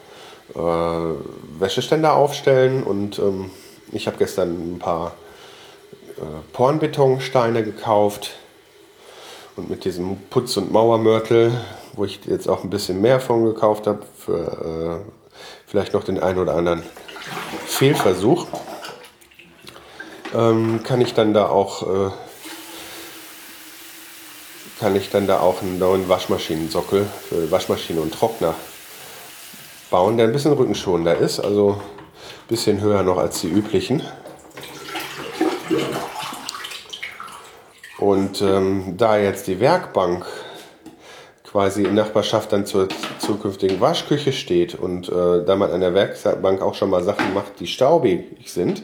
äh, 0.54 1.60
Wäscheständer 1.60 2.14
aufstellen. 2.14 2.82
Und 2.82 3.18
ähm, 3.18 3.50
ich 3.92 4.06
habe 4.06 4.16
gestern 4.16 4.74
ein 4.74 4.78
paar 4.78 5.12
äh, 6.16 6.22
Pornbetonsteine 6.52 7.62
gekauft. 7.62 8.36
Und 9.56 9.70
mit 9.70 9.84
diesem 9.84 10.18
Putz- 10.30 10.56
und 10.58 10.72
Mauermörtel, 10.72 11.52
wo 11.94 12.04
ich 12.04 12.20
jetzt 12.26 12.48
auch 12.48 12.64
ein 12.64 12.70
bisschen 12.70 13.00
mehr 13.00 13.20
von 13.20 13.44
gekauft 13.44 13.86
habe, 13.86 14.02
für 14.18 15.02
äh, 15.04 15.10
vielleicht 15.66 15.94
noch 15.94 16.04
den 16.04 16.18
einen 16.18 16.38
oder 16.38 16.54
anderen 16.54 16.82
Fehlversuch, 17.66 18.46
ähm, 20.36 20.82
kann 20.82 21.00
ich 21.00 21.14
dann 21.14 21.32
da 21.32 21.48
auch 21.48 21.82
äh, 21.82 22.10
kann 24.78 24.94
ich 24.94 25.10
dann 25.10 25.26
da 25.26 25.40
auch 25.40 25.62
einen 25.62 25.78
neuen 25.78 26.08
Waschmaschinensockel 26.08 27.06
für 27.28 27.50
Waschmaschine 27.50 28.00
und 28.00 28.12
Trockner 28.12 28.54
bauen, 29.90 30.18
der 30.18 30.26
ein 30.26 30.32
bisschen 30.32 30.52
rückenschonender 30.52 31.16
ist, 31.16 31.40
also 31.40 31.80
ein 31.80 32.48
bisschen 32.48 32.80
höher 32.80 33.02
noch 33.02 33.16
als 33.16 33.40
die 33.40 33.48
üblichen. 33.48 34.02
Und 37.98 38.42
ähm, 38.42 38.94
da 38.98 39.16
jetzt 39.16 39.46
die 39.46 39.58
Werkbank 39.60 40.26
quasi 41.44 41.84
in 41.84 41.94
Nachbarschaft 41.94 42.52
dann 42.52 42.66
zur 42.66 42.88
zukünftigen 43.18 43.80
Waschküche 43.80 44.32
steht 44.32 44.74
und 44.74 45.08
äh, 45.08 45.44
da 45.44 45.56
man 45.56 45.70
an 45.70 45.80
der 45.80 45.94
Werkbank 45.94 46.60
auch 46.60 46.74
schon 46.74 46.90
mal 46.90 47.02
Sachen 47.02 47.32
macht, 47.32 47.58
die 47.60 47.66
staubig 47.66 48.52
sind, 48.52 48.82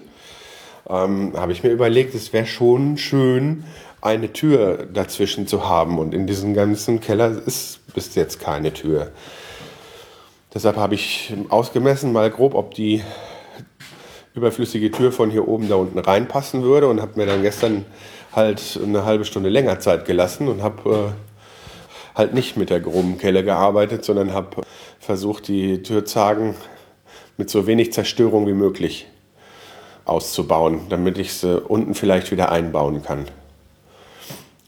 ähm, 0.89 1.33
habe 1.37 1.53
ich 1.53 1.63
mir 1.63 1.71
überlegt, 1.71 2.15
es 2.15 2.33
wäre 2.33 2.47
schon 2.47 2.97
schön, 2.97 3.65
eine 4.01 4.33
Tür 4.33 4.87
dazwischen 4.93 5.47
zu 5.47 5.69
haben. 5.69 5.99
Und 5.99 6.13
in 6.13 6.27
diesem 6.27 6.55
ganzen 6.55 7.01
Keller 7.01 7.31
ist 7.47 7.81
bis 7.95 8.15
jetzt 8.15 8.41
keine 8.41 8.73
Tür. 8.73 9.13
Deshalb 10.53 10.77
habe 10.77 10.95
ich 10.95 11.33
ausgemessen, 11.49 12.13
mal 12.13 12.31
grob, 12.31 12.55
ob 12.55 12.75
die 12.75 13.03
überflüssige 14.35 14.91
Tür 14.91 15.13
von 15.13 15.31
hier 15.31 15.47
oben 15.47 15.69
da 15.69 15.77
unten 15.77 15.99
reinpassen 15.99 16.63
würde 16.63 16.89
und 16.89 17.01
habe 17.01 17.19
mir 17.19 17.27
dann 17.27 17.43
gestern 17.43 17.85
halt 18.35 18.79
eine 18.83 19.05
halbe 19.05 19.25
Stunde 19.25 19.51
länger 19.51 19.79
Zeit 19.81 20.05
gelassen 20.05 20.49
und 20.49 20.63
habe 20.63 21.15
äh, 22.15 22.19
halt 22.19 22.35
nicht 22.35 22.57
mit 22.57 22.71
der 22.71 22.81
groben 22.81 23.19
Kelle 23.19 23.45
gearbeitet, 23.45 24.05
sondern 24.05 24.33
habe 24.33 24.63
versucht, 24.99 25.49
die 25.49 25.83
Türzagen 25.83 26.55
mit 27.37 27.51
so 27.51 27.67
wenig 27.67 27.93
Zerstörung 27.93 28.47
wie 28.47 28.55
möglich 28.55 29.07
auszubauen, 30.05 30.83
damit 30.89 31.19
ich 31.19 31.35
sie 31.35 31.61
unten 31.61 31.95
vielleicht 31.95 32.31
wieder 32.31 32.51
einbauen 32.51 33.03
kann. 33.03 33.27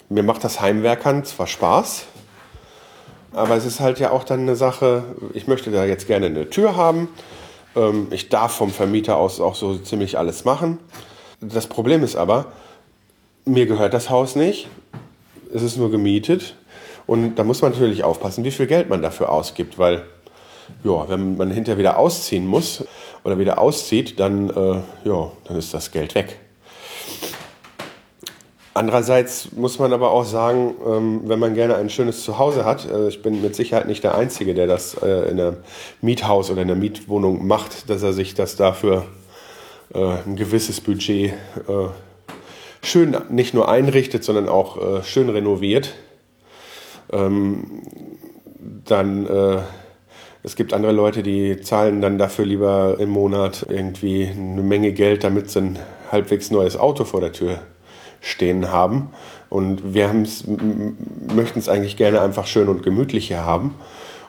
Mir 0.08 0.22
macht 0.22 0.44
das 0.44 0.60
Heimwerkern 0.60 1.24
zwar 1.24 1.46
Spaß, 1.46 2.06
aber 3.32 3.56
es 3.56 3.64
ist 3.64 3.80
halt 3.80 3.98
ja 3.98 4.10
auch 4.10 4.24
dann 4.24 4.40
eine 4.40 4.56
Sache, 4.56 5.02
ich 5.32 5.46
möchte 5.48 5.70
da 5.70 5.84
jetzt 5.84 6.06
gerne 6.06 6.26
eine 6.26 6.50
Tür 6.50 6.76
haben. 6.76 7.08
Ähm, 7.74 8.08
ich 8.10 8.28
darf 8.28 8.52
vom 8.52 8.70
Vermieter 8.70 9.16
aus 9.16 9.40
auch 9.40 9.56
so 9.56 9.76
ziemlich 9.78 10.18
alles 10.18 10.44
machen. 10.44 10.78
Das 11.40 11.66
Problem 11.66 12.04
ist 12.04 12.16
aber, 12.16 12.46
mir 13.44 13.66
gehört 13.66 13.92
das 13.92 14.08
Haus 14.08 14.36
nicht. 14.36 14.68
Es 15.52 15.62
ist 15.62 15.76
nur 15.76 15.90
gemietet. 15.90 16.56
Und 17.06 17.34
da 17.34 17.44
muss 17.44 17.60
man 17.60 17.72
natürlich 17.72 18.04
aufpassen, 18.04 18.44
wie 18.44 18.50
viel 18.50 18.66
Geld 18.66 18.88
man 18.88 19.02
dafür 19.02 19.30
ausgibt, 19.30 19.78
weil 19.78 20.04
ja, 20.82 21.08
wenn 21.08 21.36
man 21.36 21.50
hinterher 21.50 21.78
wieder 21.78 21.98
ausziehen 21.98 22.46
muss 22.46 22.84
oder 23.24 23.38
wieder 23.38 23.58
auszieht, 23.58 24.20
dann, 24.20 24.50
äh, 24.50 25.08
ja, 25.08 25.32
dann 25.44 25.56
ist 25.56 25.74
das 25.74 25.90
Geld 25.90 26.14
weg. 26.14 26.38
Andererseits 28.76 29.52
muss 29.52 29.78
man 29.78 29.92
aber 29.92 30.10
auch 30.10 30.24
sagen, 30.24 30.74
ähm, 30.84 31.20
wenn 31.26 31.38
man 31.38 31.54
gerne 31.54 31.76
ein 31.76 31.88
schönes 31.88 32.24
Zuhause 32.24 32.64
hat, 32.64 32.90
äh, 32.90 33.06
ich 33.06 33.22
bin 33.22 33.40
mit 33.40 33.54
Sicherheit 33.54 33.86
nicht 33.86 34.02
der 34.02 34.16
Einzige, 34.16 34.52
der 34.52 34.66
das 34.66 34.94
äh, 34.94 35.30
in 35.30 35.40
einem 35.40 35.56
Miethaus 36.02 36.50
oder 36.50 36.62
in 36.62 36.70
einer 36.70 36.78
Mietwohnung 36.78 37.46
macht, 37.46 37.88
dass 37.88 38.02
er 38.02 38.12
sich 38.12 38.34
das 38.34 38.56
dafür 38.56 39.06
äh, 39.94 40.16
ein 40.26 40.36
gewisses 40.36 40.80
Budget 40.80 41.34
schön 42.82 43.16
nicht 43.30 43.54
nur 43.54 43.68
einrichtet, 43.68 44.24
sondern 44.24 44.48
auch 44.48 45.02
schön 45.04 45.30
renoviert. 45.30 45.94
Ähm, 47.10 47.80
dann 48.84 49.26
es 50.44 50.56
gibt 50.56 50.74
andere 50.74 50.92
Leute, 50.92 51.22
die 51.22 51.58
zahlen 51.62 52.02
dann 52.02 52.18
dafür 52.18 52.44
lieber 52.44 52.96
im 52.98 53.08
Monat 53.08 53.64
irgendwie 53.66 54.28
eine 54.30 54.62
Menge 54.62 54.92
Geld, 54.92 55.24
damit 55.24 55.50
sie 55.50 55.60
ein 55.60 55.78
halbwegs 56.12 56.50
neues 56.50 56.76
Auto 56.76 57.04
vor 57.04 57.22
der 57.22 57.32
Tür 57.32 57.60
stehen 58.20 58.70
haben. 58.70 59.08
Und 59.48 59.94
wir 59.94 60.08
möchten 61.34 61.58
es 61.58 61.68
eigentlich 61.70 61.96
gerne 61.96 62.20
einfach 62.20 62.46
schön 62.46 62.68
und 62.68 62.82
gemütlich 62.82 63.28
hier 63.28 63.42
haben 63.44 63.74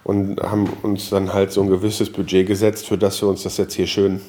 und 0.05 0.41
haben 0.41 0.69
uns 0.83 1.09
dann 1.09 1.33
halt 1.33 1.51
so 1.51 1.61
ein 1.61 1.67
gewisses 1.67 2.09
Budget 2.11 2.47
gesetzt, 2.47 2.87
für 2.87 2.97
das 2.97 3.21
wir 3.21 3.27
uns 3.27 3.43
das 3.43 3.57
jetzt 3.57 3.73
hier 3.73 3.87
schön 3.87 4.21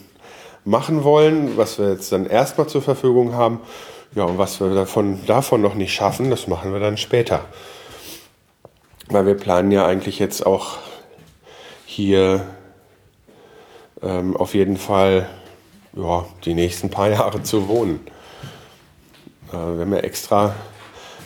machen 0.65 1.05
wollen, 1.05 1.57
was 1.57 1.79
wir 1.79 1.91
jetzt 1.91 2.11
dann 2.11 2.27
erstmal 2.27 2.67
zur 2.67 2.83
Verfügung 2.83 3.35
haben. 3.35 3.61
Ja, 4.17 4.25
und 4.25 4.39
was 4.39 4.59
wir 4.59 4.75
davon, 4.75 5.21
davon 5.27 5.63
noch 5.63 5.75
nicht 5.77 5.95
schaffen, 5.95 6.31
das 6.31 6.49
machen 6.49 6.73
wir 6.73 6.81
dann 6.81 6.97
später. 6.97 7.45
Weil 9.09 9.27
wir 9.27 9.35
planen 9.35 9.71
ja 9.71 9.87
eigentlich 9.87 10.19
jetzt 10.19 10.45
auch 10.45 10.79
hier 11.87 12.45
ähm, 14.03 14.37
auf 14.37 14.55
jeden 14.55 14.77
Fall 14.77 15.29
ja, 15.95 16.27
die 16.45 16.55
nächsten 16.55 16.91
paar 16.91 17.09
Jahre 17.11 17.43
zu 17.43 17.69
wohnen. 17.69 18.01
Äh, 19.49 19.53
wir 19.53 19.81
haben 19.81 19.93
ja 19.93 20.01
extra 20.01 20.55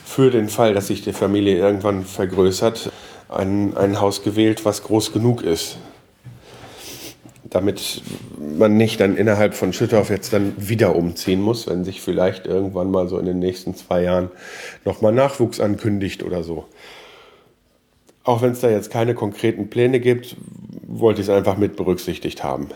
für 0.04 0.30
den 0.30 0.48
Fall, 0.48 0.74
dass 0.74 0.88
sich 0.88 1.02
die 1.02 1.12
Familie 1.12 1.56
irgendwann 1.56 2.04
vergrößert, 2.04 2.92
ein, 3.28 3.76
ein 3.76 4.00
Haus 4.00 4.22
gewählt, 4.22 4.64
was 4.64 4.82
groß 4.82 5.12
genug 5.12 5.42
ist. 5.42 5.78
Damit 7.44 8.02
man 8.38 8.76
nicht 8.76 9.00
dann 9.00 9.16
innerhalb 9.16 9.54
von 9.54 9.72
Schüttorf 9.72 10.10
jetzt 10.10 10.32
dann 10.32 10.54
wieder 10.56 10.94
umziehen 10.94 11.40
muss, 11.40 11.66
wenn 11.68 11.84
sich 11.84 12.00
vielleicht 12.00 12.46
irgendwann 12.46 12.90
mal 12.90 13.08
so 13.08 13.18
in 13.18 13.26
den 13.26 13.38
nächsten 13.38 13.74
zwei 13.74 14.02
Jahren 14.02 14.30
nochmal 14.84 15.12
Nachwuchs 15.12 15.58
ankündigt 15.58 16.22
oder 16.22 16.44
so. 16.44 16.66
Auch 18.30 18.42
wenn 18.42 18.52
es 18.52 18.60
da 18.60 18.70
jetzt 18.70 18.92
keine 18.92 19.16
konkreten 19.16 19.70
Pläne 19.70 19.98
gibt, 19.98 20.36
wollte 20.86 21.20
ich 21.20 21.26
es 21.26 21.34
einfach 21.34 21.56
mit 21.56 21.74
berücksichtigt 21.74 22.44
haben. 22.44 22.68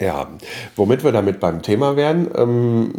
Ja, 0.00 0.30
womit 0.74 1.04
wir 1.04 1.12
damit 1.12 1.40
beim 1.40 1.60
Thema 1.60 1.94
werden. 1.94 2.30
Ähm, 2.34 2.92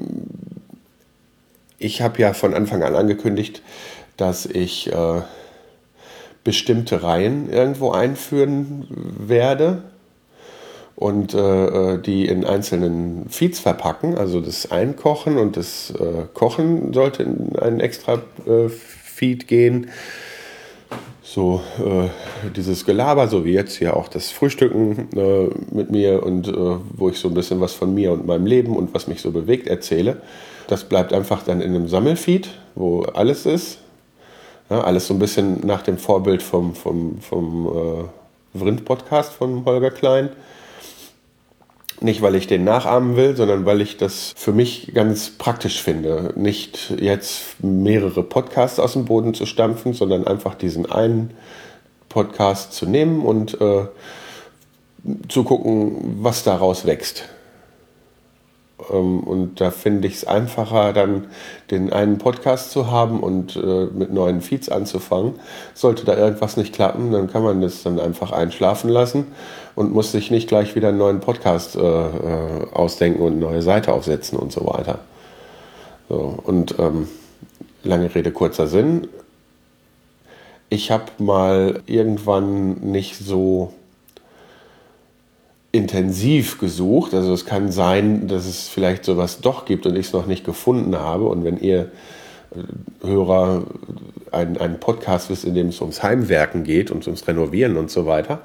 ich 1.80 2.04
habe 2.04 2.22
ja 2.22 2.34
von 2.34 2.54
Anfang 2.54 2.84
an 2.84 2.94
angekündigt, 2.94 3.64
dass 4.18 4.46
ich 4.46 4.94
äh, 4.94 5.22
bestimmte 6.44 7.02
Reihen 7.02 7.50
irgendwo 7.50 7.90
einführen 7.90 8.86
werde 9.18 9.82
und 10.96 11.34
äh, 11.34 11.98
die 11.98 12.28
in 12.28 12.46
einzelnen 12.46 13.30
Feeds 13.30 13.60
verpacken. 13.60 14.16
Also 14.16 14.42
das 14.42 14.72
Einkochen 14.72 15.40
und 15.40 15.58
das 15.58 15.90
äh, 15.90 16.28
Kochen 16.36 16.94
sollte 16.94 17.24
in 17.24 17.56
einen 17.58 17.80
extra 17.80 18.22
äh, 18.46 18.70
Feed 19.14 19.48
gehen. 19.48 19.90
So 21.22 21.62
äh, 21.80 22.10
dieses 22.56 22.86
Gelaber, 22.86 23.28
so 23.28 23.46
wie 23.46 23.54
jetzt 23.54 23.78
hier 23.78 23.96
auch 23.96 24.08
das 24.08 24.32
Frühstücken 24.32 25.08
äh, 25.16 25.50
mit 25.74 25.90
mir 25.90 26.24
und 26.24 26.48
äh, 26.48 26.52
wo 26.96 27.10
ich 27.10 27.18
so 27.18 27.30
ein 27.30 27.34
bisschen 27.34 27.62
was 27.62 27.74
von 27.74 27.94
mir 27.94 28.12
und 28.12 28.26
meinem 28.26 28.46
Leben 28.46 28.76
und 28.76 28.94
was 28.94 29.08
mich 29.08 29.22
so 29.22 29.32
bewegt 29.32 29.68
erzähle. 29.68 30.22
Das 30.68 30.84
bleibt 30.84 31.14
einfach 31.14 31.44
dann 31.44 31.62
in 31.62 31.76
einem 31.76 31.88
Sammelfeed, 31.88 32.50
wo 32.76 33.04
alles 33.04 33.46
ist. 33.46 33.80
Ja, 34.70 34.82
alles 34.82 35.08
so 35.08 35.14
ein 35.14 35.20
bisschen 35.20 35.66
nach 35.66 35.82
dem 35.82 35.98
Vorbild 35.98 36.42
vom, 36.42 36.74
vom, 36.74 37.20
vom 37.22 38.10
Vrind-Podcast 38.54 39.34
von 39.34 39.66
Holger 39.66 39.92
Klein. 39.92 40.30
Nicht, 42.04 42.22
weil 42.22 42.36
ich 42.36 42.48
den 42.48 42.66
nachahmen 42.66 43.16
will, 43.16 43.36
sondern 43.36 43.66
weil 43.66 43.80
ich 43.80 43.96
das 43.96 44.34
für 44.36 44.52
mich 44.52 44.94
ganz 44.94 45.30
praktisch 45.30 45.82
finde. 45.82 46.34
Nicht 46.36 46.94
jetzt 47.00 47.64
mehrere 47.64 48.24
Podcasts 48.24 48.78
aus 48.78 48.94
dem 48.94 49.06
Boden 49.06 49.34
zu 49.34 49.46
stampfen, 49.46 49.94
sondern 49.94 50.28
einfach 50.28 50.54
diesen 50.54 50.92
einen 50.92 51.32
Podcast 52.10 52.74
zu 52.74 52.86
nehmen 52.86 53.26
und 53.26 53.60
äh, 53.62 53.86
zu 55.30 55.44
gucken, 55.46 56.18
was 56.20 56.44
daraus 56.44 56.86
wächst. 56.86 57.30
Ähm, 58.92 59.22
und 59.22 59.62
da 59.62 59.72
finde 59.72 60.08
ich 60.08 60.16
es 60.16 60.26
einfacher, 60.26 60.94
dann 60.94 61.28
den 61.72 61.92
einen 61.92 62.18
Podcast 62.18 62.72
zu 62.72 62.90
haben 62.92 63.20
und 63.20 63.56
äh, 63.56 63.86
mit 63.86 64.12
neuen 64.12 64.42
Feeds 64.42 64.70
anzufangen. 64.70 65.36
Sollte 65.74 66.06
da 66.06 66.18
irgendwas 66.18 66.58
nicht 66.58 66.74
klappen, 66.74 67.12
dann 67.12 67.28
kann 67.28 67.44
man 67.44 67.62
das 67.62 67.84
dann 67.84 68.00
einfach 68.00 68.32
einschlafen 68.32 68.90
lassen 68.90 69.28
und 69.76 69.94
muss 69.94 70.12
sich 70.12 70.32
nicht 70.32 70.48
gleich 70.48 70.76
wieder 70.76 70.90
einen 70.90 70.98
neuen 70.98 71.20
Podcast 71.20 71.76
äh, 71.76 71.80
äh 71.80 72.68
ausdenken 72.74 73.22
und 73.22 73.34
eine 73.34 73.42
neue 73.42 73.62
Seite 73.62 73.94
aufsetzen 73.94 74.38
und 74.38 74.52
so 74.52 74.66
weiter. 74.66 75.00
So, 76.10 76.38
und 76.44 76.78
ähm, 76.80 77.08
lange 77.84 78.14
Rede, 78.14 78.32
kurzer 78.32 78.68
Sinn. 78.68 79.08
Ich 80.70 80.92
habe 80.92 81.06
mal 81.20 81.82
irgendwann 81.86 82.76
nicht 82.80 83.18
so 83.18 83.74
intensiv 85.74 86.60
gesucht. 86.60 87.14
Also 87.14 87.34
es 87.34 87.46
kann 87.46 87.72
sein, 87.72 88.28
dass 88.28 88.46
es 88.46 88.70
vielleicht 88.70 89.04
sowas 89.04 89.42
doch 89.42 89.66
gibt 89.66 89.86
und 89.86 89.98
ich 89.98 90.08
es 90.08 90.14
noch 90.14 90.28
nicht 90.28 90.46
gefunden 90.46 90.96
habe. 90.96 91.26
Und 91.26 91.44
wenn 91.44 91.58
ihr 91.58 91.92
äh, 92.56 93.06
Hörer 93.06 93.64
einen, 94.32 94.58
einen 94.58 94.80
Podcast 94.80 95.30
wisst, 95.30 95.44
in 95.44 95.56
dem 95.56 95.70
es 95.70 95.82
ums 95.82 96.04
Heimwerken 96.04 96.64
geht 96.64 96.92
und 96.92 97.06
ums 97.08 97.28
Renovieren 97.28 97.76
und 97.76 97.90
so 97.90 98.06
weiter, 98.06 98.42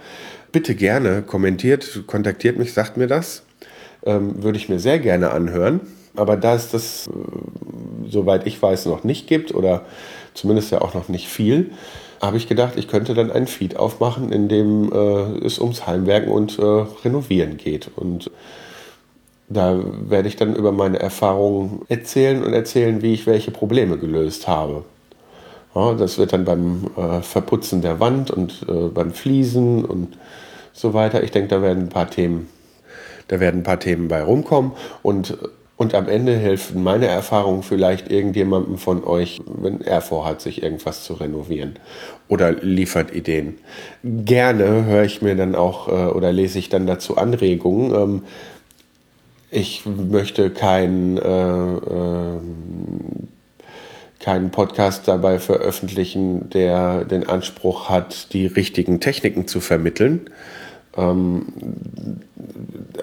bitte 0.52 0.74
gerne 0.74 1.22
kommentiert, 1.22 2.04
kontaktiert 2.06 2.58
mich, 2.58 2.72
sagt 2.72 2.96
mir 2.96 3.06
das. 3.06 3.42
Ähm, 4.06 4.42
würde 4.42 4.56
ich 4.56 4.70
mir 4.70 4.78
sehr 4.78 4.98
gerne 4.98 5.30
anhören. 5.30 5.80
Aber 6.16 6.38
da 6.38 6.54
es 6.54 6.70
das, 6.70 7.08
äh, 7.08 8.10
soweit 8.10 8.46
ich 8.46 8.60
weiß, 8.60 8.86
noch 8.86 9.04
nicht 9.04 9.26
gibt 9.26 9.54
oder 9.54 9.82
zumindest 10.32 10.72
ja 10.72 10.80
auch 10.80 10.94
noch 10.94 11.10
nicht 11.10 11.28
viel, 11.28 11.72
habe 12.20 12.36
ich 12.36 12.48
gedacht, 12.48 12.74
ich 12.76 12.88
könnte 12.88 13.14
dann 13.14 13.30
ein 13.30 13.46
Feed 13.46 13.76
aufmachen, 13.76 14.32
in 14.32 14.48
dem 14.48 14.92
äh, 14.92 15.44
es 15.44 15.58
ums 15.58 15.86
Heimwerken 15.86 16.30
und 16.30 16.58
äh, 16.58 16.62
Renovieren 17.04 17.56
geht. 17.56 17.90
Und 17.94 18.30
da 19.48 19.78
werde 20.08 20.28
ich 20.28 20.36
dann 20.36 20.54
über 20.54 20.72
meine 20.72 20.98
Erfahrungen 20.98 21.82
erzählen 21.88 22.44
und 22.44 22.52
erzählen, 22.52 23.02
wie 23.02 23.14
ich 23.14 23.26
welche 23.26 23.50
Probleme 23.50 23.96
gelöst 23.98 24.46
habe. 24.48 24.84
Ja, 25.74 25.94
das 25.94 26.18
wird 26.18 26.32
dann 26.32 26.44
beim 26.44 26.90
äh, 26.96 27.20
Verputzen 27.20 27.82
der 27.82 28.00
Wand 28.00 28.30
und 28.30 28.66
äh, 28.68 28.88
beim 28.88 29.12
Fliesen 29.12 29.84
und 29.84 30.18
so 30.72 30.94
weiter. 30.94 31.22
Ich 31.22 31.30
denke, 31.30 31.48
da 31.48 31.62
werden 31.62 31.84
ein 31.84 31.88
paar 31.88 32.10
Themen, 32.10 32.48
da 33.28 33.40
werden 33.40 33.60
ein 33.60 33.64
paar 33.64 33.80
Themen 33.80 34.08
bei 34.08 34.22
rumkommen 34.22 34.72
und 35.02 35.38
und 35.78 35.94
am 35.94 36.08
Ende 36.08 36.36
helfen 36.36 36.82
meine 36.82 37.06
Erfahrungen 37.06 37.62
vielleicht 37.62 38.10
irgendjemandem 38.10 38.78
von 38.78 39.04
euch, 39.04 39.40
wenn 39.46 39.80
er 39.80 40.00
vorhat, 40.00 40.40
sich 40.40 40.60
irgendwas 40.64 41.04
zu 41.04 41.14
renovieren 41.14 41.78
oder 42.26 42.50
liefert 42.50 43.14
Ideen. 43.14 43.58
Gerne 44.02 44.84
höre 44.84 45.04
ich 45.04 45.22
mir 45.22 45.36
dann 45.36 45.54
auch 45.54 45.86
äh, 45.86 46.12
oder 46.12 46.32
lese 46.32 46.58
ich 46.58 46.68
dann 46.68 46.88
dazu 46.88 47.16
Anregungen. 47.16 47.94
Ähm, 47.94 48.22
ich 49.52 49.86
möchte 49.86 50.50
kein, 50.50 51.16
äh, 51.16 51.72
äh, 51.72 52.40
keinen 54.18 54.50
Podcast 54.50 55.06
dabei 55.06 55.38
veröffentlichen, 55.38 56.50
der 56.50 57.04
den 57.04 57.28
Anspruch 57.28 57.88
hat, 57.88 58.32
die 58.32 58.46
richtigen 58.46 58.98
Techniken 58.98 59.46
zu 59.46 59.60
vermitteln. 59.60 60.28
Ähm, 60.98 61.46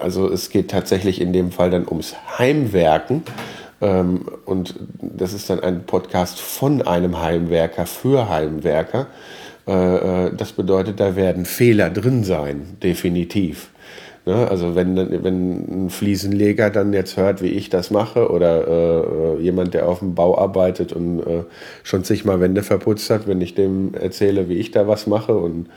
also 0.00 0.30
es 0.30 0.50
geht 0.50 0.70
tatsächlich 0.70 1.20
in 1.20 1.32
dem 1.32 1.50
Fall 1.50 1.70
dann 1.70 1.88
ums 1.88 2.14
Heimwerken. 2.38 3.22
Ähm, 3.80 4.26
und 4.44 4.74
das 5.00 5.32
ist 5.32 5.50
dann 5.50 5.60
ein 5.60 5.84
Podcast 5.84 6.38
von 6.38 6.82
einem 6.82 7.20
Heimwerker 7.20 7.86
für 7.86 8.28
Heimwerker. 8.28 9.06
Äh, 9.66 10.26
äh, 10.26 10.32
das 10.36 10.52
bedeutet, 10.52 11.00
da 11.00 11.16
werden 11.16 11.44
Fehler 11.44 11.90
drin 11.90 12.24
sein, 12.24 12.76
definitiv. 12.82 13.70
Ne? 14.24 14.48
Also 14.48 14.74
wenn, 14.74 14.96
wenn 15.22 15.86
ein 15.86 15.90
Fliesenleger 15.90 16.70
dann 16.70 16.92
jetzt 16.92 17.16
hört, 17.16 17.42
wie 17.42 17.48
ich 17.48 17.70
das 17.70 17.90
mache, 17.90 18.30
oder 18.30 19.36
äh, 19.38 19.42
jemand, 19.42 19.74
der 19.74 19.88
auf 19.88 20.00
dem 20.00 20.14
Bau 20.14 20.38
arbeitet 20.38 20.92
und 20.92 21.20
äh, 21.20 21.44
schon 21.82 22.04
zigmal 22.04 22.40
Wände 22.40 22.62
verputzt 22.62 23.10
hat, 23.10 23.26
wenn 23.26 23.40
ich 23.40 23.54
dem 23.54 23.94
erzähle, 23.94 24.48
wie 24.48 24.56
ich 24.56 24.70
da 24.70 24.88
was 24.88 25.06
mache 25.06 25.36
und 25.36 25.68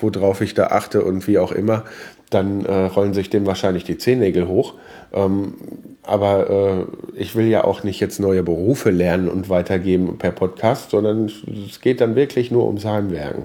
worauf 0.00 0.40
ich 0.40 0.54
da 0.54 0.68
achte 0.68 1.04
und 1.04 1.26
wie 1.26 1.38
auch 1.38 1.52
immer, 1.52 1.84
dann 2.30 2.64
äh, 2.64 2.86
rollen 2.86 3.14
sich 3.14 3.30
dem 3.30 3.46
wahrscheinlich 3.46 3.84
die 3.84 3.98
Zehennägel 3.98 4.48
hoch. 4.48 4.74
Ähm, 5.12 5.54
aber 6.02 6.50
äh, 6.50 6.84
ich 7.18 7.34
will 7.36 7.46
ja 7.46 7.64
auch 7.64 7.82
nicht 7.82 8.00
jetzt 8.00 8.20
neue 8.20 8.42
Berufe 8.42 8.90
lernen 8.90 9.28
und 9.28 9.48
weitergeben 9.48 10.18
per 10.18 10.32
Podcast, 10.32 10.90
sondern 10.90 11.30
es 11.68 11.80
geht 11.80 12.00
dann 12.00 12.16
wirklich 12.16 12.50
nur 12.50 12.66
ums 12.66 12.84
Heimwerken. 12.84 13.44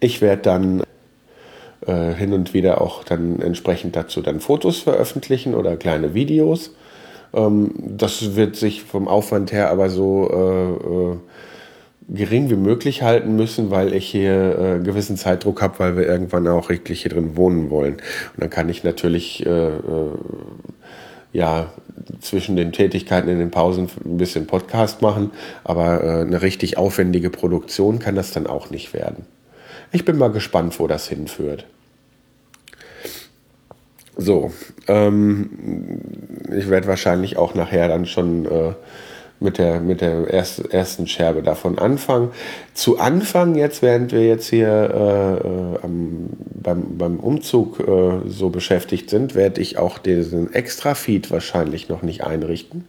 Ich 0.00 0.20
werde 0.20 0.42
dann 0.42 0.82
äh, 1.86 2.12
hin 2.12 2.32
und 2.32 2.52
wieder 2.52 2.80
auch 2.80 3.04
dann 3.04 3.40
entsprechend 3.40 3.96
dazu 3.96 4.20
dann 4.20 4.40
Fotos 4.40 4.80
veröffentlichen 4.80 5.54
oder 5.54 5.76
kleine 5.76 6.14
Videos. 6.14 6.74
Ähm, 7.32 7.72
das 7.78 8.36
wird 8.36 8.56
sich 8.56 8.82
vom 8.82 9.08
Aufwand 9.08 9.52
her 9.52 9.70
aber 9.70 9.88
so 9.88 10.30
äh, 10.30 11.12
äh 11.12 11.16
gering 12.08 12.50
wie 12.50 12.56
möglich 12.56 13.02
halten 13.02 13.36
müssen, 13.36 13.70
weil 13.70 13.94
ich 13.94 14.06
hier 14.06 14.58
äh, 14.58 14.84
gewissen 14.84 15.16
Zeitdruck 15.16 15.62
habe, 15.62 15.78
weil 15.78 15.96
wir 15.96 16.06
irgendwann 16.06 16.46
auch 16.48 16.68
richtig 16.68 17.02
hier 17.02 17.10
drin 17.10 17.36
wohnen 17.36 17.70
wollen. 17.70 17.94
Und 17.94 18.40
dann 18.40 18.50
kann 18.50 18.68
ich 18.68 18.84
natürlich 18.84 19.44
äh, 19.46 19.68
äh, 19.68 20.10
ja 21.32 21.72
zwischen 22.20 22.56
den 22.56 22.72
Tätigkeiten 22.72 23.28
in 23.28 23.38
den 23.38 23.50
Pausen 23.50 23.88
ein 24.04 24.16
bisschen 24.18 24.46
Podcast 24.46 25.02
machen, 25.02 25.30
aber 25.62 26.02
äh, 26.02 26.20
eine 26.20 26.42
richtig 26.42 26.76
aufwendige 26.76 27.30
Produktion 27.30 27.98
kann 27.98 28.14
das 28.14 28.32
dann 28.32 28.46
auch 28.46 28.70
nicht 28.70 28.92
werden. 28.92 29.26
Ich 29.92 30.04
bin 30.04 30.18
mal 30.18 30.30
gespannt, 30.30 30.78
wo 30.80 30.86
das 30.86 31.08
hinführt. 31.08 31.66
So, 34.16 34.52
ähm, 34.86 36.00
ich 36.56 36.68
werde 36.68 36.86
wahrscheinlich 36.86 37.36
auch 37.36 37.54
nachher 37.54 37.88
dann 37.88 38.06
schon 38.06 38.44
äh, 38.44 38.72
mit 39.40 39.58
der, 39.58 39.80
mit 39.80 40.00
der 40.00 40.28
erst, 40.28 40.72
ersten 40.72 41.06
Scherbe 41.06 41.42
davon 41.42 41.78
anfangen. 41.78 42.30
Zu 42.72 42.98
Anfang, 42.98 43.54
jetzt, 43.54 43.82
während 43.82 44.12
wir 44.12 44.26
jetzt 44.26 44.48
hier 44.48 44.68
äh, 44.68 45.84
am, 45.84 46.30
beim, 46.54 46.98
beim 46.98 47.20
Umzug 47.20 47.80
äh, 47.80 48.28
so 48.28 48.50
beschäftigt 48.50 49.10
sind, 49.10 49.34
werde 49.34 49.60
ich 49.60 49.78
auch 49.78 49.98
diesen 49.98 50.52
Extra-Feed 50.52 51.30
wahrscheinlich 51.30 51.88
noch 51.88 52.02
nicht 52.02 52.24
einrichten, 52.24 52.84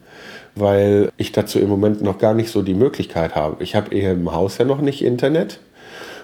weil 0.56 1.12
ich 1.18 1.32
dazu 1.32 1.60
im 1.60 1.70
Moment 1.70 2.02
noch 2.02 2.18
gar 2.18 2.34
nicht 2.34 2.50
so 2.50 2.62
die 2.62 2.74
Möglichkeit 2.74 3.36
habe. 3.36 3.62
Ich 3.64 3.76
habe 3.76 3.96
hier 3.96 4.12
im 4.12 4.32
Haus 4.32 4.58
ja 4.58 4.66
noch 4.66 4.82
nicht 4.82 5.04
Internet. 5.04 5.60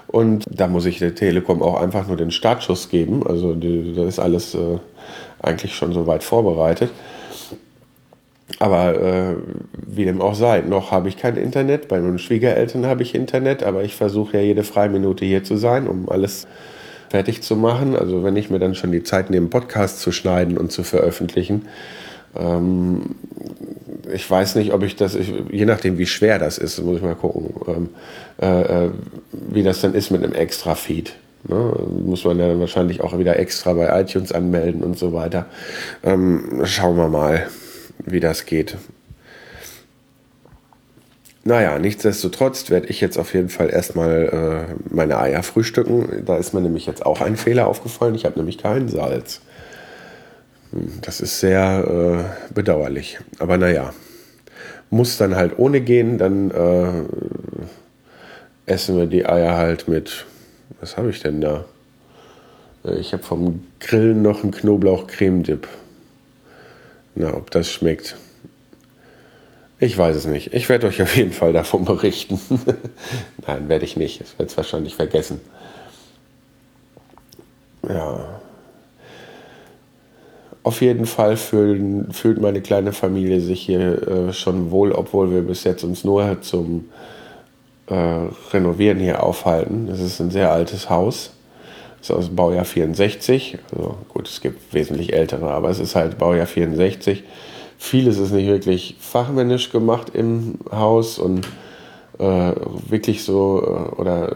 Und 0.08 0.44
da 0.50 0.68
muss 0.68 0.86
ich 0.86 1.00
der 1.00 1.16
Telekom 1.16 1.62
auch 1.62 1.80
einfach 1.80 2.08
nur 2.08 2.18
den 2.18 2.32
Startschuss 2.32 2.90
geben. 2.90 3.26
Also 3.26 3.54
da 3.56 4.06
ist 4.06 4.20
alles 4.20 4.56
äh, 4.56 4.78
eigentlich 5.42 5.74
schon 5.74 5.94
so 5.94 6.06
weit 6.06 6.24
vorbereitet. 6.24 6.92
Aber 8.62 8.94
äh, 9.02 9.36
wie 9.88 10.06
dem 10.06 10.22
auch 10.22 10.36
sei, 10.36 10.62
noch 10.62 10.92
habe 10.92 11.10
ich 11.10 11.18
kein 11.18 11.36
Internet. 11.36 11.88
Bei 11.88 12.00
meinen 12.00 12.20
Schwiegereltern 12.20 12.86
habe 12.86 13.02
ich 13.02 13.16
Internet, 13.16 13.64
aber 13.64 13.84
ich 13.84 13.96
versuche 13.96 14.38
ja 14.38 14.44
jede 14.44 14.64
freie 14.64 14.88
Minute 14.88 15.26
hier 15.26 15.44
zu 15.44 15.58
sein, 15.58 15.88
um 15.88 16.08
alles 16.10 16.46
fertig 17.10 17.42
zu 17.42 17.56
machen. 17.56 17.96
Also 17.96 18.24
wenn 18.24 18.36
ich 18.36 18.52
mir 18.52 18.60
dann 18.60 18.76
schon 18.76 18.92
die 18.92 19.02
Zeit 19.02 19.32
nehme, 19.32 19.48
Podcast 19.48 20.00
zu 20.00 20.12
schneiden 20.12 20.60
und 20.60 20.72
zu 20.72 20.84
veröffentlichen. 20.84 21.64
Ähm, 22.40 23.16
ich 24.14 24.30
weiß 24.30 24.54
nicht, 24.54 24.74
ob 24.74 24.84
ich 24.84 24.96
das, 24.96 25.16
ich, 25.16 25.34
je 25.50 25.66
nachdem 25.66 25.98
wie 25.98 26.06
schwer 26.06 26.38
das 26.38 26.60
ist, 26.60 26.80
muss 26.84 26.98
ich 26.98 27.02
mal 27.02 27.16
gucken, 27.16 27.56
ähm, 27.68 27.90
äh, 28.40 28.86
äh 28.86 28.90
wie 29.32 29.64
das 29.64 29.82
dann 29.82 29.96
ist 29.96 30.12
mit 30.12 30.24
einem 30.24 30.34
Extra-Feed. 30.34 31.16
Ne? 31.48 31.74
Muss 32.06 32.26
man 32.26 32.38
ja 32.38 32.60
wahrscheinlich 32.60 33.02
auch 33.02 33.18
wieder 33.18 33.40
extra 33.40 33.74
bei 33.74 34.00
iTunes 34.00 34.32
anmelden 34.32 34.84
und 34.84 35.00
so 35.00 35.14
weiter. 35.14 35.48
Ähm, 36.04 36.62
schauen 36.66 36.96
wir 36.98 37.10
mal 37.10 37.48
wie 38.06 38.20
das 38.20 38.46
geht. 38.46 38.78
naja, 41.44 41.80
nichtsdestotrotz 41.80 42.70
werde 42.70 42.88
ich 42.88 43.02
jetzt 43.02 43.18
auf 43.18 43.34
jeden 43.34 43.50
Fall 43.50 43.70
erstmal 43.70 44.68
äh, 44.70 44.94
meine 44.94 45.18
Eier 45.20 45.44
frühstücken. 45.44 46.24
Da 46.26 46.38
ist 46.38 46.54
mir 46.54 46.62
nämlich 46.62 46.86
jetzt 46.86 47.06
auch 47.06 47.22
ein 47.22 47.36
Fehler 47.38 47.68
aufgefallen. 47.68 48.16
Ich 48.16 48.26
habe 48.26 48.38
nämlich 48.38 48.58
kein 48.58 48.90
Salz. 48.90 49.42
Hm, 50.72 51.00
das 51.02 51.22
ist 51.22 51.40
sehr 51.40 52.30
äh, 52.50 52.54
bedauerlich. 52.54 53.20
Aber 53.40 53.58
naja, 53.58 53.94
muss 54.92 55.18
dann 55.18 55.36
halt 55.36 55.58
ohne 55.58 55.82
gehen. 55.82 56.18
Dann 56.18 56.52
äh, 56.52 57.04
essen 58.66 58.98
wir 58.98 59.08
die 59.08 59.26
Eier 59.26 59.58
halt 59.58 59.88
mit. 59.88 60.26
Was 60.80 60.98
habe 60.98 61.10
ich 61.10 61.22
denn 61.22 61.42
da? 61.42 61.66
Äh, 62.86 63.00
ich 63.00 63.14
habe 63.14 63.24
vom 63.24 63.64
Grillen 63.80 64.22
noch 64.22 64.44
einen 64.44 64.52
Knoblauch-Creme-Dip. 64.52 65.68
Na, 67.16 67.34
ob 67.34 67.52
das 67.52 67.70
schmeckt. 67.70 68.16
Ich 69.80 69.98
weiß 69.98 70.16
es 70.16 70.26
nicht. 70.26 70.54
Ich 70.54 70.70
werde 70.70 70.88
euch 70.88 71.02
auf 71.02 71.16
jeden 71.16 71.32
Fall 71.32 71.54
davon 71.54 71.86
berichten. 71.86 72.40
Nein, 73.48 73.68
werde 73.68 73.84
ich 73.84 73.98
nicht. 73.98 74.22
Ich 74.22 74.38
werde 74.38 74.52
es 74.52 74.58
wahrscheinlich 74.58 74.96
vergessen. 74.96 75.42
Ja. 77.88 78.42
Auf 80.64 80.82
jeden 80.82 81.08
Fall 81.08 81.38
fühlen, 81.38 82.12
fühlt 82.12 82.40
meine 82.40 82.62
kleine 82.62 82.94
Familie 82.94 83.42
sich 83.42 83.62
hier 83.62 84.08
äh, 84.08 84.34
schon 84.34 84.70
wohl, 84.70 84.92
obwohl 84.92 85.32
wir 85.32 85.42
bis 85.42 85.64
jetzt 85.64 85.84
uns 85.84 86.04
nur 86.04 86.42
zum 86.42 86.90
äh, 87.88 88.28
Renovieren 88.54 89.00
hier 89.00 89.24
aufhalten. 89.24 89.90
Es 89.90 90.00
ist 90.00 90.20
ein 90.20 90.30
sehr 90.30 90.52
altes 90.52 90.92
Haus. 90.92 91.32
Ist 92.02 92.12
aus 92.12 92.28
dem 92.28 92.36
Baujahr 92.36 92.66
64. 92.66 93.60
Also 93.76 93.96
gut, 94.10 94.28
es 94.28 94.42
gibt 94.42 94.74
wesentlich 94.74 95.14
ältere, 95.14 95.52
aber 95.52 95.70
es 95.70 95.80
ist 95.80 95.96
halt 95.96 96.18
Baujahr 96.18 96.48
64 96.48 97.24
vieles 97.82 98.20
ist 98.20 98.32
nicht 98.32 98.48
wirklich 98.48 98.96
fachmännisch 99.00 99.72
gemacht 99.72 100.12
im 100.14 100.60
Haus 100.72 101.18
und 101.18 101.48
äh, 102.20 102.54
wirklich 102.88 103.24
so 103.24 103.64
äh, 103.64 104.00
oder 104.00 104.36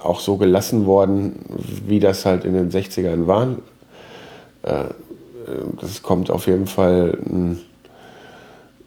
auch 0.00 0.20
so 0.20 0.36
gelassen 0.36 0.86
worden, 0.86 1.40
wie 1.86 1.98
das 1.98 2.24
halt 2.24 2.44
in 2.44 2.54
den 2.54 2.70
60ern 2.70 3.26
waren. 3.26 3.62
Äh, 4.62 4.84
das 5.80 6.04
kommt 6.04 6.30
auf 6.30 6.46
jeden 6.46 6.68
Fall 6.68 7.18
ein, 7.26 7.60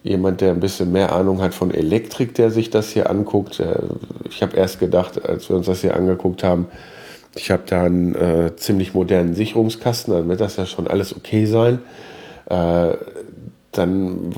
jemand, 0.03 0.39
der 0.39 0.51
ein 0.51 0.61
bisschen 0.61 0.93
mehr 0.93 1.11
Ahnung 1.11 1.41
hat 1.41 1.53
von 1.53 1.71
Elektrik, 1.71 2.33
der 2.33 2.49
sich 2.49 2.69
das 2.69 2.91
hier 2.91 3.09
anguckt. 3.09 3.61
Ich 4.29 4.41
habe 4.41 4.55
erst 4.55 4.79
gedacht, 4.79 5.23
als 5.23 5.49
wir 5.49 5.57
uns 5.57 5.65
das 5.65 5.81
hier 5.81 5.95
angeguckt 5.97 6.43
haben, 6.43 6.67
ich 7.37 7.51
habe 7.51 7.63
da 7.65 7.83
einen 7.83 8.15
äh, 8.15 8.55
ziemlich 8.55 8.93
modernen 8.93 9.35
Sicherungskasten, 9.35 10.13
dann 10.13 10.27
wird 10.27 10.41
das 10.41 10.57
ja 10.57 10.65
schon 10.65 10.87
alles 10.87 11.15
okay 11.15 11.45
sein. 11.45 11.79
Äh, 12.49 12.97
dann 13.71 14.33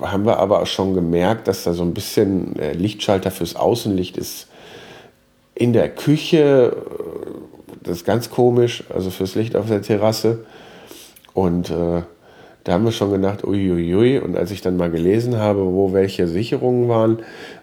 haben 0.00 0.24
wir 0.24 0.38
aber 0.38 0.62
auch 0.62 0.66
schon 0.66 0.94
gemerkt, 0.94 1.48
dass 1.48 1.64
da 1.64 1.72
so 1.72 1.82
ein 1.82 1.94
bisschen 1.94 2.54
der 2.54 2.74
Lichtschalter 2.74 3.30
fürs 3.30 3.56
Außenlicht 3.56 4.16
ist 4.16 4.48
in 5.54 5.72
der 5.72 5.88
Küche. 5.88 6.76
Das 7.82 7.98
ist 7.98 8.06
ganz 8.06 8.30
komisch, 8.30 8.84
also 8.94 9.10
fürs 9.10 9.34
Licht 9.34 9.56
auf 9.56 9.66
der 9.68 9.82
Terrasse. 9.82 10.44
Und 11.34 11.70
äh, 11.70 12.02
da 12.64 12.72
haben 12.72 12.84
wir 12.84 12.92
schon 12.92 13.10
gedacht, 13.10 13.44
uiuiui. 13.44 14.18
Und 14.18 14.36
als 14.36 14.50
ich 14.50 14.60
dann 14.60 14.76
mal 14.76 14.90
gelesen 14.90 15.38
habe, 15.38 15.64
wo 15.64 15.92
welche 15.92 16.28
Sicherungen 16.28 16.88
waren, 16.88 17.18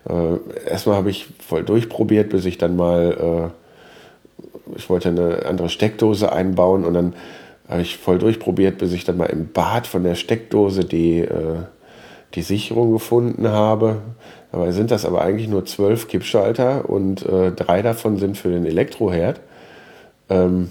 äh, 0.08 0.70
erstmal 0.70 0.98
habe 0.98 1.10
ich 1.10 1.28
voll 1.40 1.64
durchprobiert, 1.64 2.30
bis 2.30 2.46
ich 2.46 2.58
dann 2.58 2.76
mal, 2.76 3.52
äh, 3.54 3.59
ich 4.76 4.90
wollte 4.90 5.10
eine 5.10 5.46
andere 5.46 5.70
Steckdose 5.70 6.32
einbauen 6.32 6.86
und 6.86 6.94
dann 6.94 7.14
habe 7.68 7.82
ich 7.82 7.98
voll 7.98 8.18
durchprobiert, 8.18 8.78
bis 8.80 8.94
ich 8.94 9.04
dann 9.04 9.18
mal 9.18 9.26
im 9.26 9.52
Bad 9.52 9.88
von 9.88 10.04
der 10.04 10.16
Steckdose 10.16 10.86
die, 10.86 11.20
äh, 11.20 11.64
die 12.34 12.42
Sicherung 12.42 12.92
gefunden 12.92 13.48
habe. 13.48 13.98
Dabei 14.52 14.72
sind 14.72 14.90
das 14.90 15.06
aber 15.06 15.22
eigentlich 15.22 15.48
nur 15.48 15.66
zwölf 15.66 16.08
Kippschalter 16.08 16.90
und 16.90 17.26
äh, 17.26 17.52
drei 17.52 17.82
davon 17.82 18.18
sind 18.18 18.38
für 18.38 18.50
den 18.50 18.66
Elektroherd. 18.66 19.40
Ähm, 20.30 20.70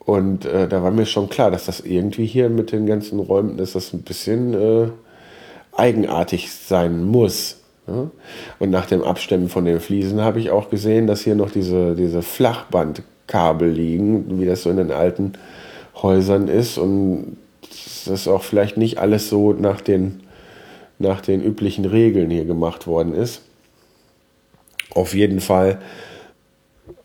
und 0.00 0.44
äh, 0.44 0.68
da 0.68 0.82
war 0.82 0.90
mir 0.90 1.06
schon 1.06 1.28
klar, 1.28 1.50
dass 1.50 1.66
das 1.66 1.80
irgendwie 1.80 2.26
hier 2.26 2.50
mit 2.50 2.72
den 2.72 2.86
ganzen 2.86 3.20
Räumen, 3.20 3.56
dass 3.56 3.72
das 3.72 3.92
ein 3.92 4.02
bisschen 4.02 4.54
äh, 4.54 4.88
eigenartig 5.76 6.52
sein 6.52 7.04
muss. 7.04 7.60
Ja? 7.86 8.10
Und 8.58 8.70
nach 8.70 8.86
dem 8.86 9.02
Abstemmen 9.02 9.48
von 9.48 9.64
den 9.64 9.80
Fliesen 9.80 10.20
habe 10.20 10.40
ich 10.40 10.50
auch 10.50 10.70
gesehen, 10.70 11.06
dass 11.06 11.22
hier 11.22 11.34
noch 11.34 11.50
diese, 11.50 11.94
diese 11.94 12.22
Flachbandkabel 12.22 13.68
liegen, 13.68 14.40
wie 14.40 14.46
das 14.46 14.62
so 14.62 14.70
in 14.70 14.78
den 14.78 14.92
alten 14.92 15.32
Häusern 15.96 16.48
ist 16.48 16.78
und 16.78 17.36
das 18.06 18.28
auch 18.28 18.42
vielleicht 18.42 18.76
nicht 18.76 18.98
alles 18.98 19.28
so 19.28 19.52
nach 19.52 19.80
den, 19.80 20.20
nach 20.98 21.20
den 21.20 21.42
üblichen 21.42 21.84
Regeln 21.84 22.30
hier 22.30 22.44
gemacht 22.44 22.86
worden 22.86 23.14
ist. 23.14 23.42
Auf 24.90 25.14
jeden 25.14 25.40
Fall, 25.40 25.80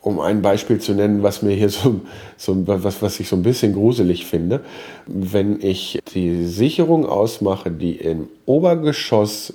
um 0.02 0.20
ein 0.20 0.42
Beispiel 0.42 0.80
zu 0.80 0.94
nennen, 0.94 1.24
was 1.24 1.42
mir 1.42 1.56
hier 1.56 1.70
so, 1.70 2.02
so 2.38 2.68
was, 2.68 3.02
was 3.02 3.20
ich 3.20 3.28
so 3.28 3.36
ein 3.36 3.44
bisschen 3.44 3.74
gruselig 3.74 4.26
finde, 4.26 4.62
wenn 5.08 5.62
ich 5.62 6.00
die 6.14 6.46
Sicherung 6.46 7.06
ausmache, 7.06 7.72
die 7.72 7.96
im 7.96 8.28
Obergeschoss 8.46 9.54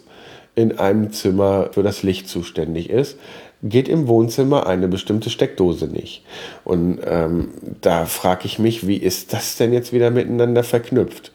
in 0.54 0.78
einem 0.78 1.12
Zimmer 1.12 1.70
für 1.72 1.82
das 1.82 2.02
Licht 2.02 2.28
zuständig 2.28 2.90
ist, 2.90 3.18
geht 3.62 3.88
im 3.88 4.06
Wohnzimmer 4.08 4.66
eine 4.66 4.88
bestimmte 4.88 5.30
Steckdose 5.30 5.86
nicht. 5.86 6.22
Und 6.64 6.98
ähm, 7.06 7.48
da 7.80 8.04
frage 8.04 8.44
ich 8.44 8.58
mich, 8.58 8.86
wie 8.86 8.96
ist 8.96 9.32
das 9.32 9.56
denn 9.56 9.72
jetzt 9.72 9.92
wieder 9.92 10.10
miteinander 10.10 10.62
verknüpft? 10.62 11.32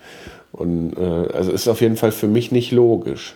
Und 0.52 0.94
äh, 0.98 1.34
also 1.34 1.52
ist 1.52 1.68
auf 1.68 1.82
jeden 1.82 1.98
Fall 1.98 2.12
für 2.12 2.28
mich 2.28 2.52
nicht 2.52 2.72
logisch, 2.72 3.36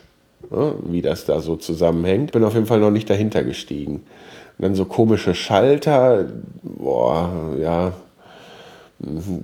ne, 0.49 0.75
wie 0.85 1.01
das 1.01 1.25
da 1.25 1.41
so 1.41 1.55
zusammenhängt. 1.55 2.31
Bin 2.31 2.43
auf 2.43 2.53
jeden 2.53 2.67
Fall 2.67 2.79
noch 2.79 2.91
nicht 2.91 3.09
dahinter 3.09 3.43
gestiegen. 3.43 4.03
Und 4.57 4.63
dann 4.63 4.75
so 4.75 4.85
komische 4.85 5.33
Schalter, 5.33 6.25
boah, 6.61 7.55
ja. 7.59 7.93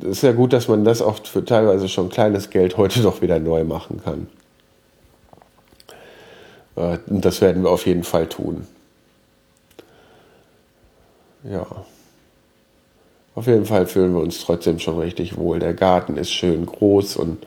Ist 0.10 0.24
ja 0.24 0.32
gut, 0.32 0.54
dass 0.54 0.68
man 0.70 0.86
das 0.86 1.02
auch 1.02 1.26
für 1.26 1.44
teilweise 1.44 1.90
schon 1.90 2.10
kleines 2.10 2.50
Geld 2.50 2.78
heute 2.78 3.02
doch 3.02 3.22
wieder 3.22 3.40
neu 3.40 3.66
machen 3.66 4.00
kann. 4.02 4.28
Äh, 6.80 6.98
und 7.08 7.26
das 7.26 7.42
werden 7.42 7.64
wir 7.64 7.70
auf 7.70 7.86
jeden 7.86 8.04
Fall 8.04 8.28
tun 8.28 8.66
ja. 11.44 11.66
Auf 13.36 13.48
jeden 13.48 13.66
Fall 13.66 13.86
fühlen 13.86 14.14
wir 14.14 14.22
uns 14.22 14.44
trotzdem 14.44 14.80
schon 14.80 15.00
richtig 15.00 15.38
wohl. 15.38 15.60
Der 15.60 15.74
Garten 15.74 16.18
ist 16.18 16.32
schön 16.32 16.66
groß 16.66 17.16
und 17.16 17.46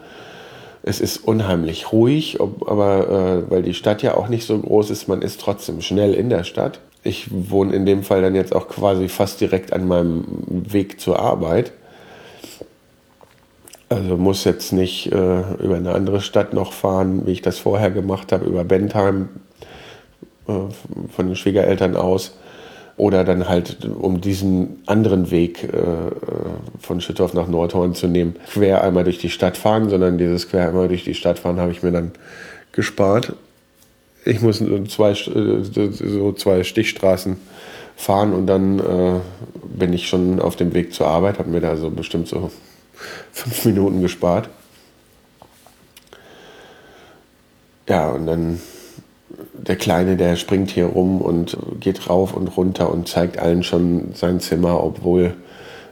es 0.82 1.00
ist 1.00 1.18
unheimlich 1.18 1.92
ruhig, 1.92 2.40
ob, 2.40 2.68
aber 2.68 3.08
äh, 3.08 3.50
weil 3.50 3.62
die 3.62 3.74
Stadt 3.74 4.02
ja 4.02 4.16
auch 4.16 4.28
nicht 4.28 4.46
so 4.46 4.58
groß 4.58 4.90
ist, 4.90 5.08
man 5.08 5.22
ist 5.22 5.40
trotzdem 5.40 5.80
schnell 5.80 6.14
in 6.14 6.30
der 6.30 6.44
Stadt. 6.44 6.80
Ich 7.04 7.28
wohne 7.30 7.74
in 7.74 7.84
dem 7.84 8.02
Fall 8.04 8.22
dann 8.22 8.34
jetzt 8.34 8.54
auch 8.54 8.68
quasi 8.68 9.08
fast 9.08 9.40
direkt 9.40 9.72
an 9.72 9.86
meinem 9.86 10.24
Weg 10.48 11.00
zur 11.00 11.18
Arbeit. 11.18 11.72
Also 13.92 14.16
muss 14.16 14.44
jetzt 14.44 14.72
nicht 14.72 15.12
äh, 15.12 15.42
über 15.62 15.76
eine 15.76 15.92
andere 15.92 16.22
Stadt 16.22 16.54
noch 16.54 16.72
fahren, 16.72 17.26
wie 17.26 17.32
ich 17.32 17.42
das 17.42 17.58
vorher 17.58 17.90
gemacht 17.90 18.32
habe, 18.32 18.46
über 18.46 18.64
Bentheim 18.64 19.28
äh, 20.48 20.52
von 21.14 21.26
den 21.26 21.36
Schwiegereltern 21.36 21.94
aus 21.94 22.38
oder 22.96 23.22
dann 23.22 23.50
halt, 23.50 23.84
um 23.84 24.22
diesen 24.22 24.82
anderen 24.86 25.30
Weg 25.30 25.64
äh, 25.64 25.68
von 26.80 27.02
Schüttorf 27.02 27.34
nach 27.34 27.48
Nordhorn 27.48 27.94
zu 27.94 28.06
nehmen, 28.06 28.36
quer 28.50 28.82
einmal 28.82 29.04
durch 29.04 29.18
die 29.18 29.28
Stadt 29.28 29.58
fahren, 29.58 29.90
sondern 29.90 30.16
dieses 30.16 30.48
quer 30.48 30.68
einmal 30.68 30.88
durch 30.88 31.04
die 31.04 31.14
Stadt 31.14 31.38
fahren 31.38 31.60
habe 31.60 31.72
ich 31.72 31.82
mir 31.82 31.92
dann 31.92 32.12
gespart. 32.72 33.34
Ich 34.24 34.40
muss 34.40 34.62
zwei, 34.88 35.12
so 35.12 36.32
zwei 36.32 36.64
Stichstraßen 36.64 37.36
fahren 37.96 38.32
und 38.32 38.46
dann 38.46 38.78
äh, 38.78 39.20
bin 39.76 39.92
ich 39.92 40.08
schon 40.08 40.40
auf 40.40 40.56
dem 40.56 40.72
Weg 40.72 40.94
zur 40.94 41.08
Arbeit, 41.08 41.38
habe 41.38 41.50
mir 41.50 41.60
da 41.60 41.76
so 41.76 41.90
bestimmt 41.90 42.28
so 42.28 42.50
fünf 43.32 43.64
Minuten 43.64 44.00
gespart. 44.00 44.48
Ja, 47.88 48.10
und 48.10 48.26
dann 48.26 48.60
der 49.52 49.76
Kleine, 49.76 50.16
der 50.16 50.36
springt 50.36 50.70
hier 50.70 50.86
rum 50.86 51.20
und 51.20 51.56
geht 51.80 52.08
rauf 52.08 52.34
und 52.34 52.48
runter 52.48 52.90
und 52.90 53.08
zeigt 53.08 53.38
allen 53.38 53.62
schon 53.62 54.14
sein 54.14 54.40
Zimmer, 54.40 54.82
obwohl 54.82 55.34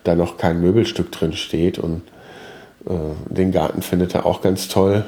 da 0.05 0.15
noch 0.15 0.37
kein 0.39 0.61
Möbelstück 0.61 1.13
drin 1.13 1.33
steht. 1.33 1.79
Und 1.79 2.03
äh, 2.87 2.93
den 3.29 3.53
Garten 3.53 3.83
findet 3.83 4.15
er 4.15 4.27
auch 4.27 4.41
ganz 4.41 4.69
toll. 4.69 5.05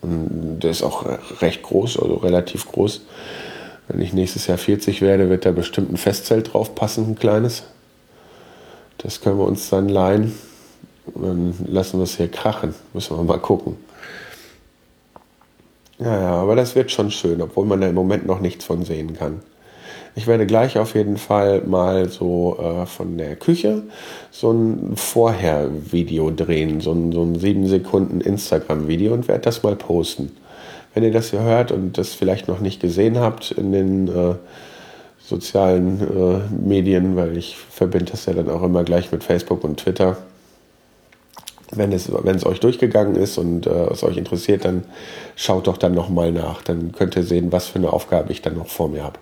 Und 0.00 0.60
der 0.60 0.70
ist 0.70 0.82
auch 0.82 1.06
recht 1.40 1.62
groß, 1.62 1.98
also 1.98 2.14
relativ 2.14 2.66
groß. 2.66 3.02
Wenn 3.88 4.00
ich 4.00 4.12
nächstes 4.12 4.46
Jahr 4.46 4.58
40 4.58 5.00
werde, 5.00 5.28
wird 5.28 5.44
da 5.44 5.52
bestimmt 5.52 5.92
ein 5.92 5.96
Festzelt 5.96 6.52
drauf 6.52 6.74
passen, 6.74 7.10
ein 7.10 7.14
kleines. 7.14 7.64
Das 8.98 9.20
können 9.20 9.38
wir 9.38 9.46
uns 9.46 9.68
dann 9.70 9.88
leihen. 9.88 10.34
Dann 11.14 11.54
lassen 11.66 11.98
wir 11.98 12.04
es 12.04 12.16
hier 12.16 12.28
krachen. 12.28 12.74
Müssen 12.92 13.16
wir 13.16 13.24
mal 13.24 13.38
gucken. 13.38 13.76
Ja, 15.98 16.20
ja, 16.20 16.32
aber 16.34 16.56
das 16.56 16.74
wird 16.74 16.90
schon 16.90 17.10
schön, 17.10 17.40
obwohl 17.42 17.64
man 17.64 17.80
da 17.80 17.88
im 17.88 17.94
Moment 17.94 18.26
noch 18.26 18.40
nichts 18.40 18.64
von 18.64 18.84
sehen 18.84 19.14
kann. 19.14 19.40
Ich 20.14 20.26
werde 20.26 20.46
gleich 20.46 20.78
auf 20.78 20.94
jeden 20.94 21.16
Fall 21.16 21.62
mal 21.62 22.08
so 22.08 22.58
äh, 22.60 22.86
von 22.86 23.16
der 23.16 23.36
Küche 23.36 23.82
so 24.30 24.50
ein 24.52 24.92
Vorher-Video 24.96 26.30
drehen, 26.30 26.80
so 26.80 26.92
ein, 26.92 27.12
so 27.12 27.22
ein 27.22 27.38
7 27.38 27.66
Sekunden 27.66 28.20
Instagram-Video 28.20 29.14
und 29.14 29.28
werde 29.28 29.42
das 29.42 29.62
mal 29.62 29.76
posten. 29.76 30.32
wenn 30.92 31.04
ihr 31.04 31.12
das 31.12 31.30
hier 31.30 31.40
hört 31.40 31.72
und 31.72 31.96
das 31.96 32.12
vielleicht 32.12 32.48
noch 32.48 32.60
nicht 32.60 32.80
gesehen 32.80 33.18
habt 33.18 33.52
in 33.52 33.72
den 33.72 34.08
äh, 34.08 34.34
sozialen 35.18 36.00
äh, 36.00 36.40
Medien, 36.68 37.16
weil 37.16 37.36
ich 37.38 37.56
verbinde 37.56 38.10
das 38.10 38.26
ja 38.26 38.34
dann 38.34 38.50
auch 38.50 38.62
immer 38.62 38.84
gleich 38.84 39.12
mit 39.12 39.24
Facebook 39.24 39.64
und 39.64 39.78
Twitter. 39.78 40.18
Wenn 41.74 41.92
es, 41.92 42.12
wenn 42.12 42.36
es 42.36 42.44
euch 42.44 42.60
durchgegangen 42.60 43.16
ist 43.16 43.38
und 43.38 43.66
äh, 43.66 43.86
es 43.90 44.02
euch 44.02 44.18
interessiert, 44.18 44.64
dann 44.64 44.84
schaut 45.36 45.66
doch 45.66 45.78
dann 45.78 45.94
nochmal 45.94 46.30
nach. 46.30 46.62
Dann 46.62 46.92
könnt 46.92 47.16
ihr 47.16 47.22
sehen, 47.22 47.50
was 47.50 47.66
für 47.66 47.78
eine 47.78 47.92
Aufgabe 47.92 48.30
ich 48.30 48.42
dann 48.42 48.56
noch 48.56 48.68
vor 48.68 48.88
mir 48.88 49.02
habe. 49.02 49.18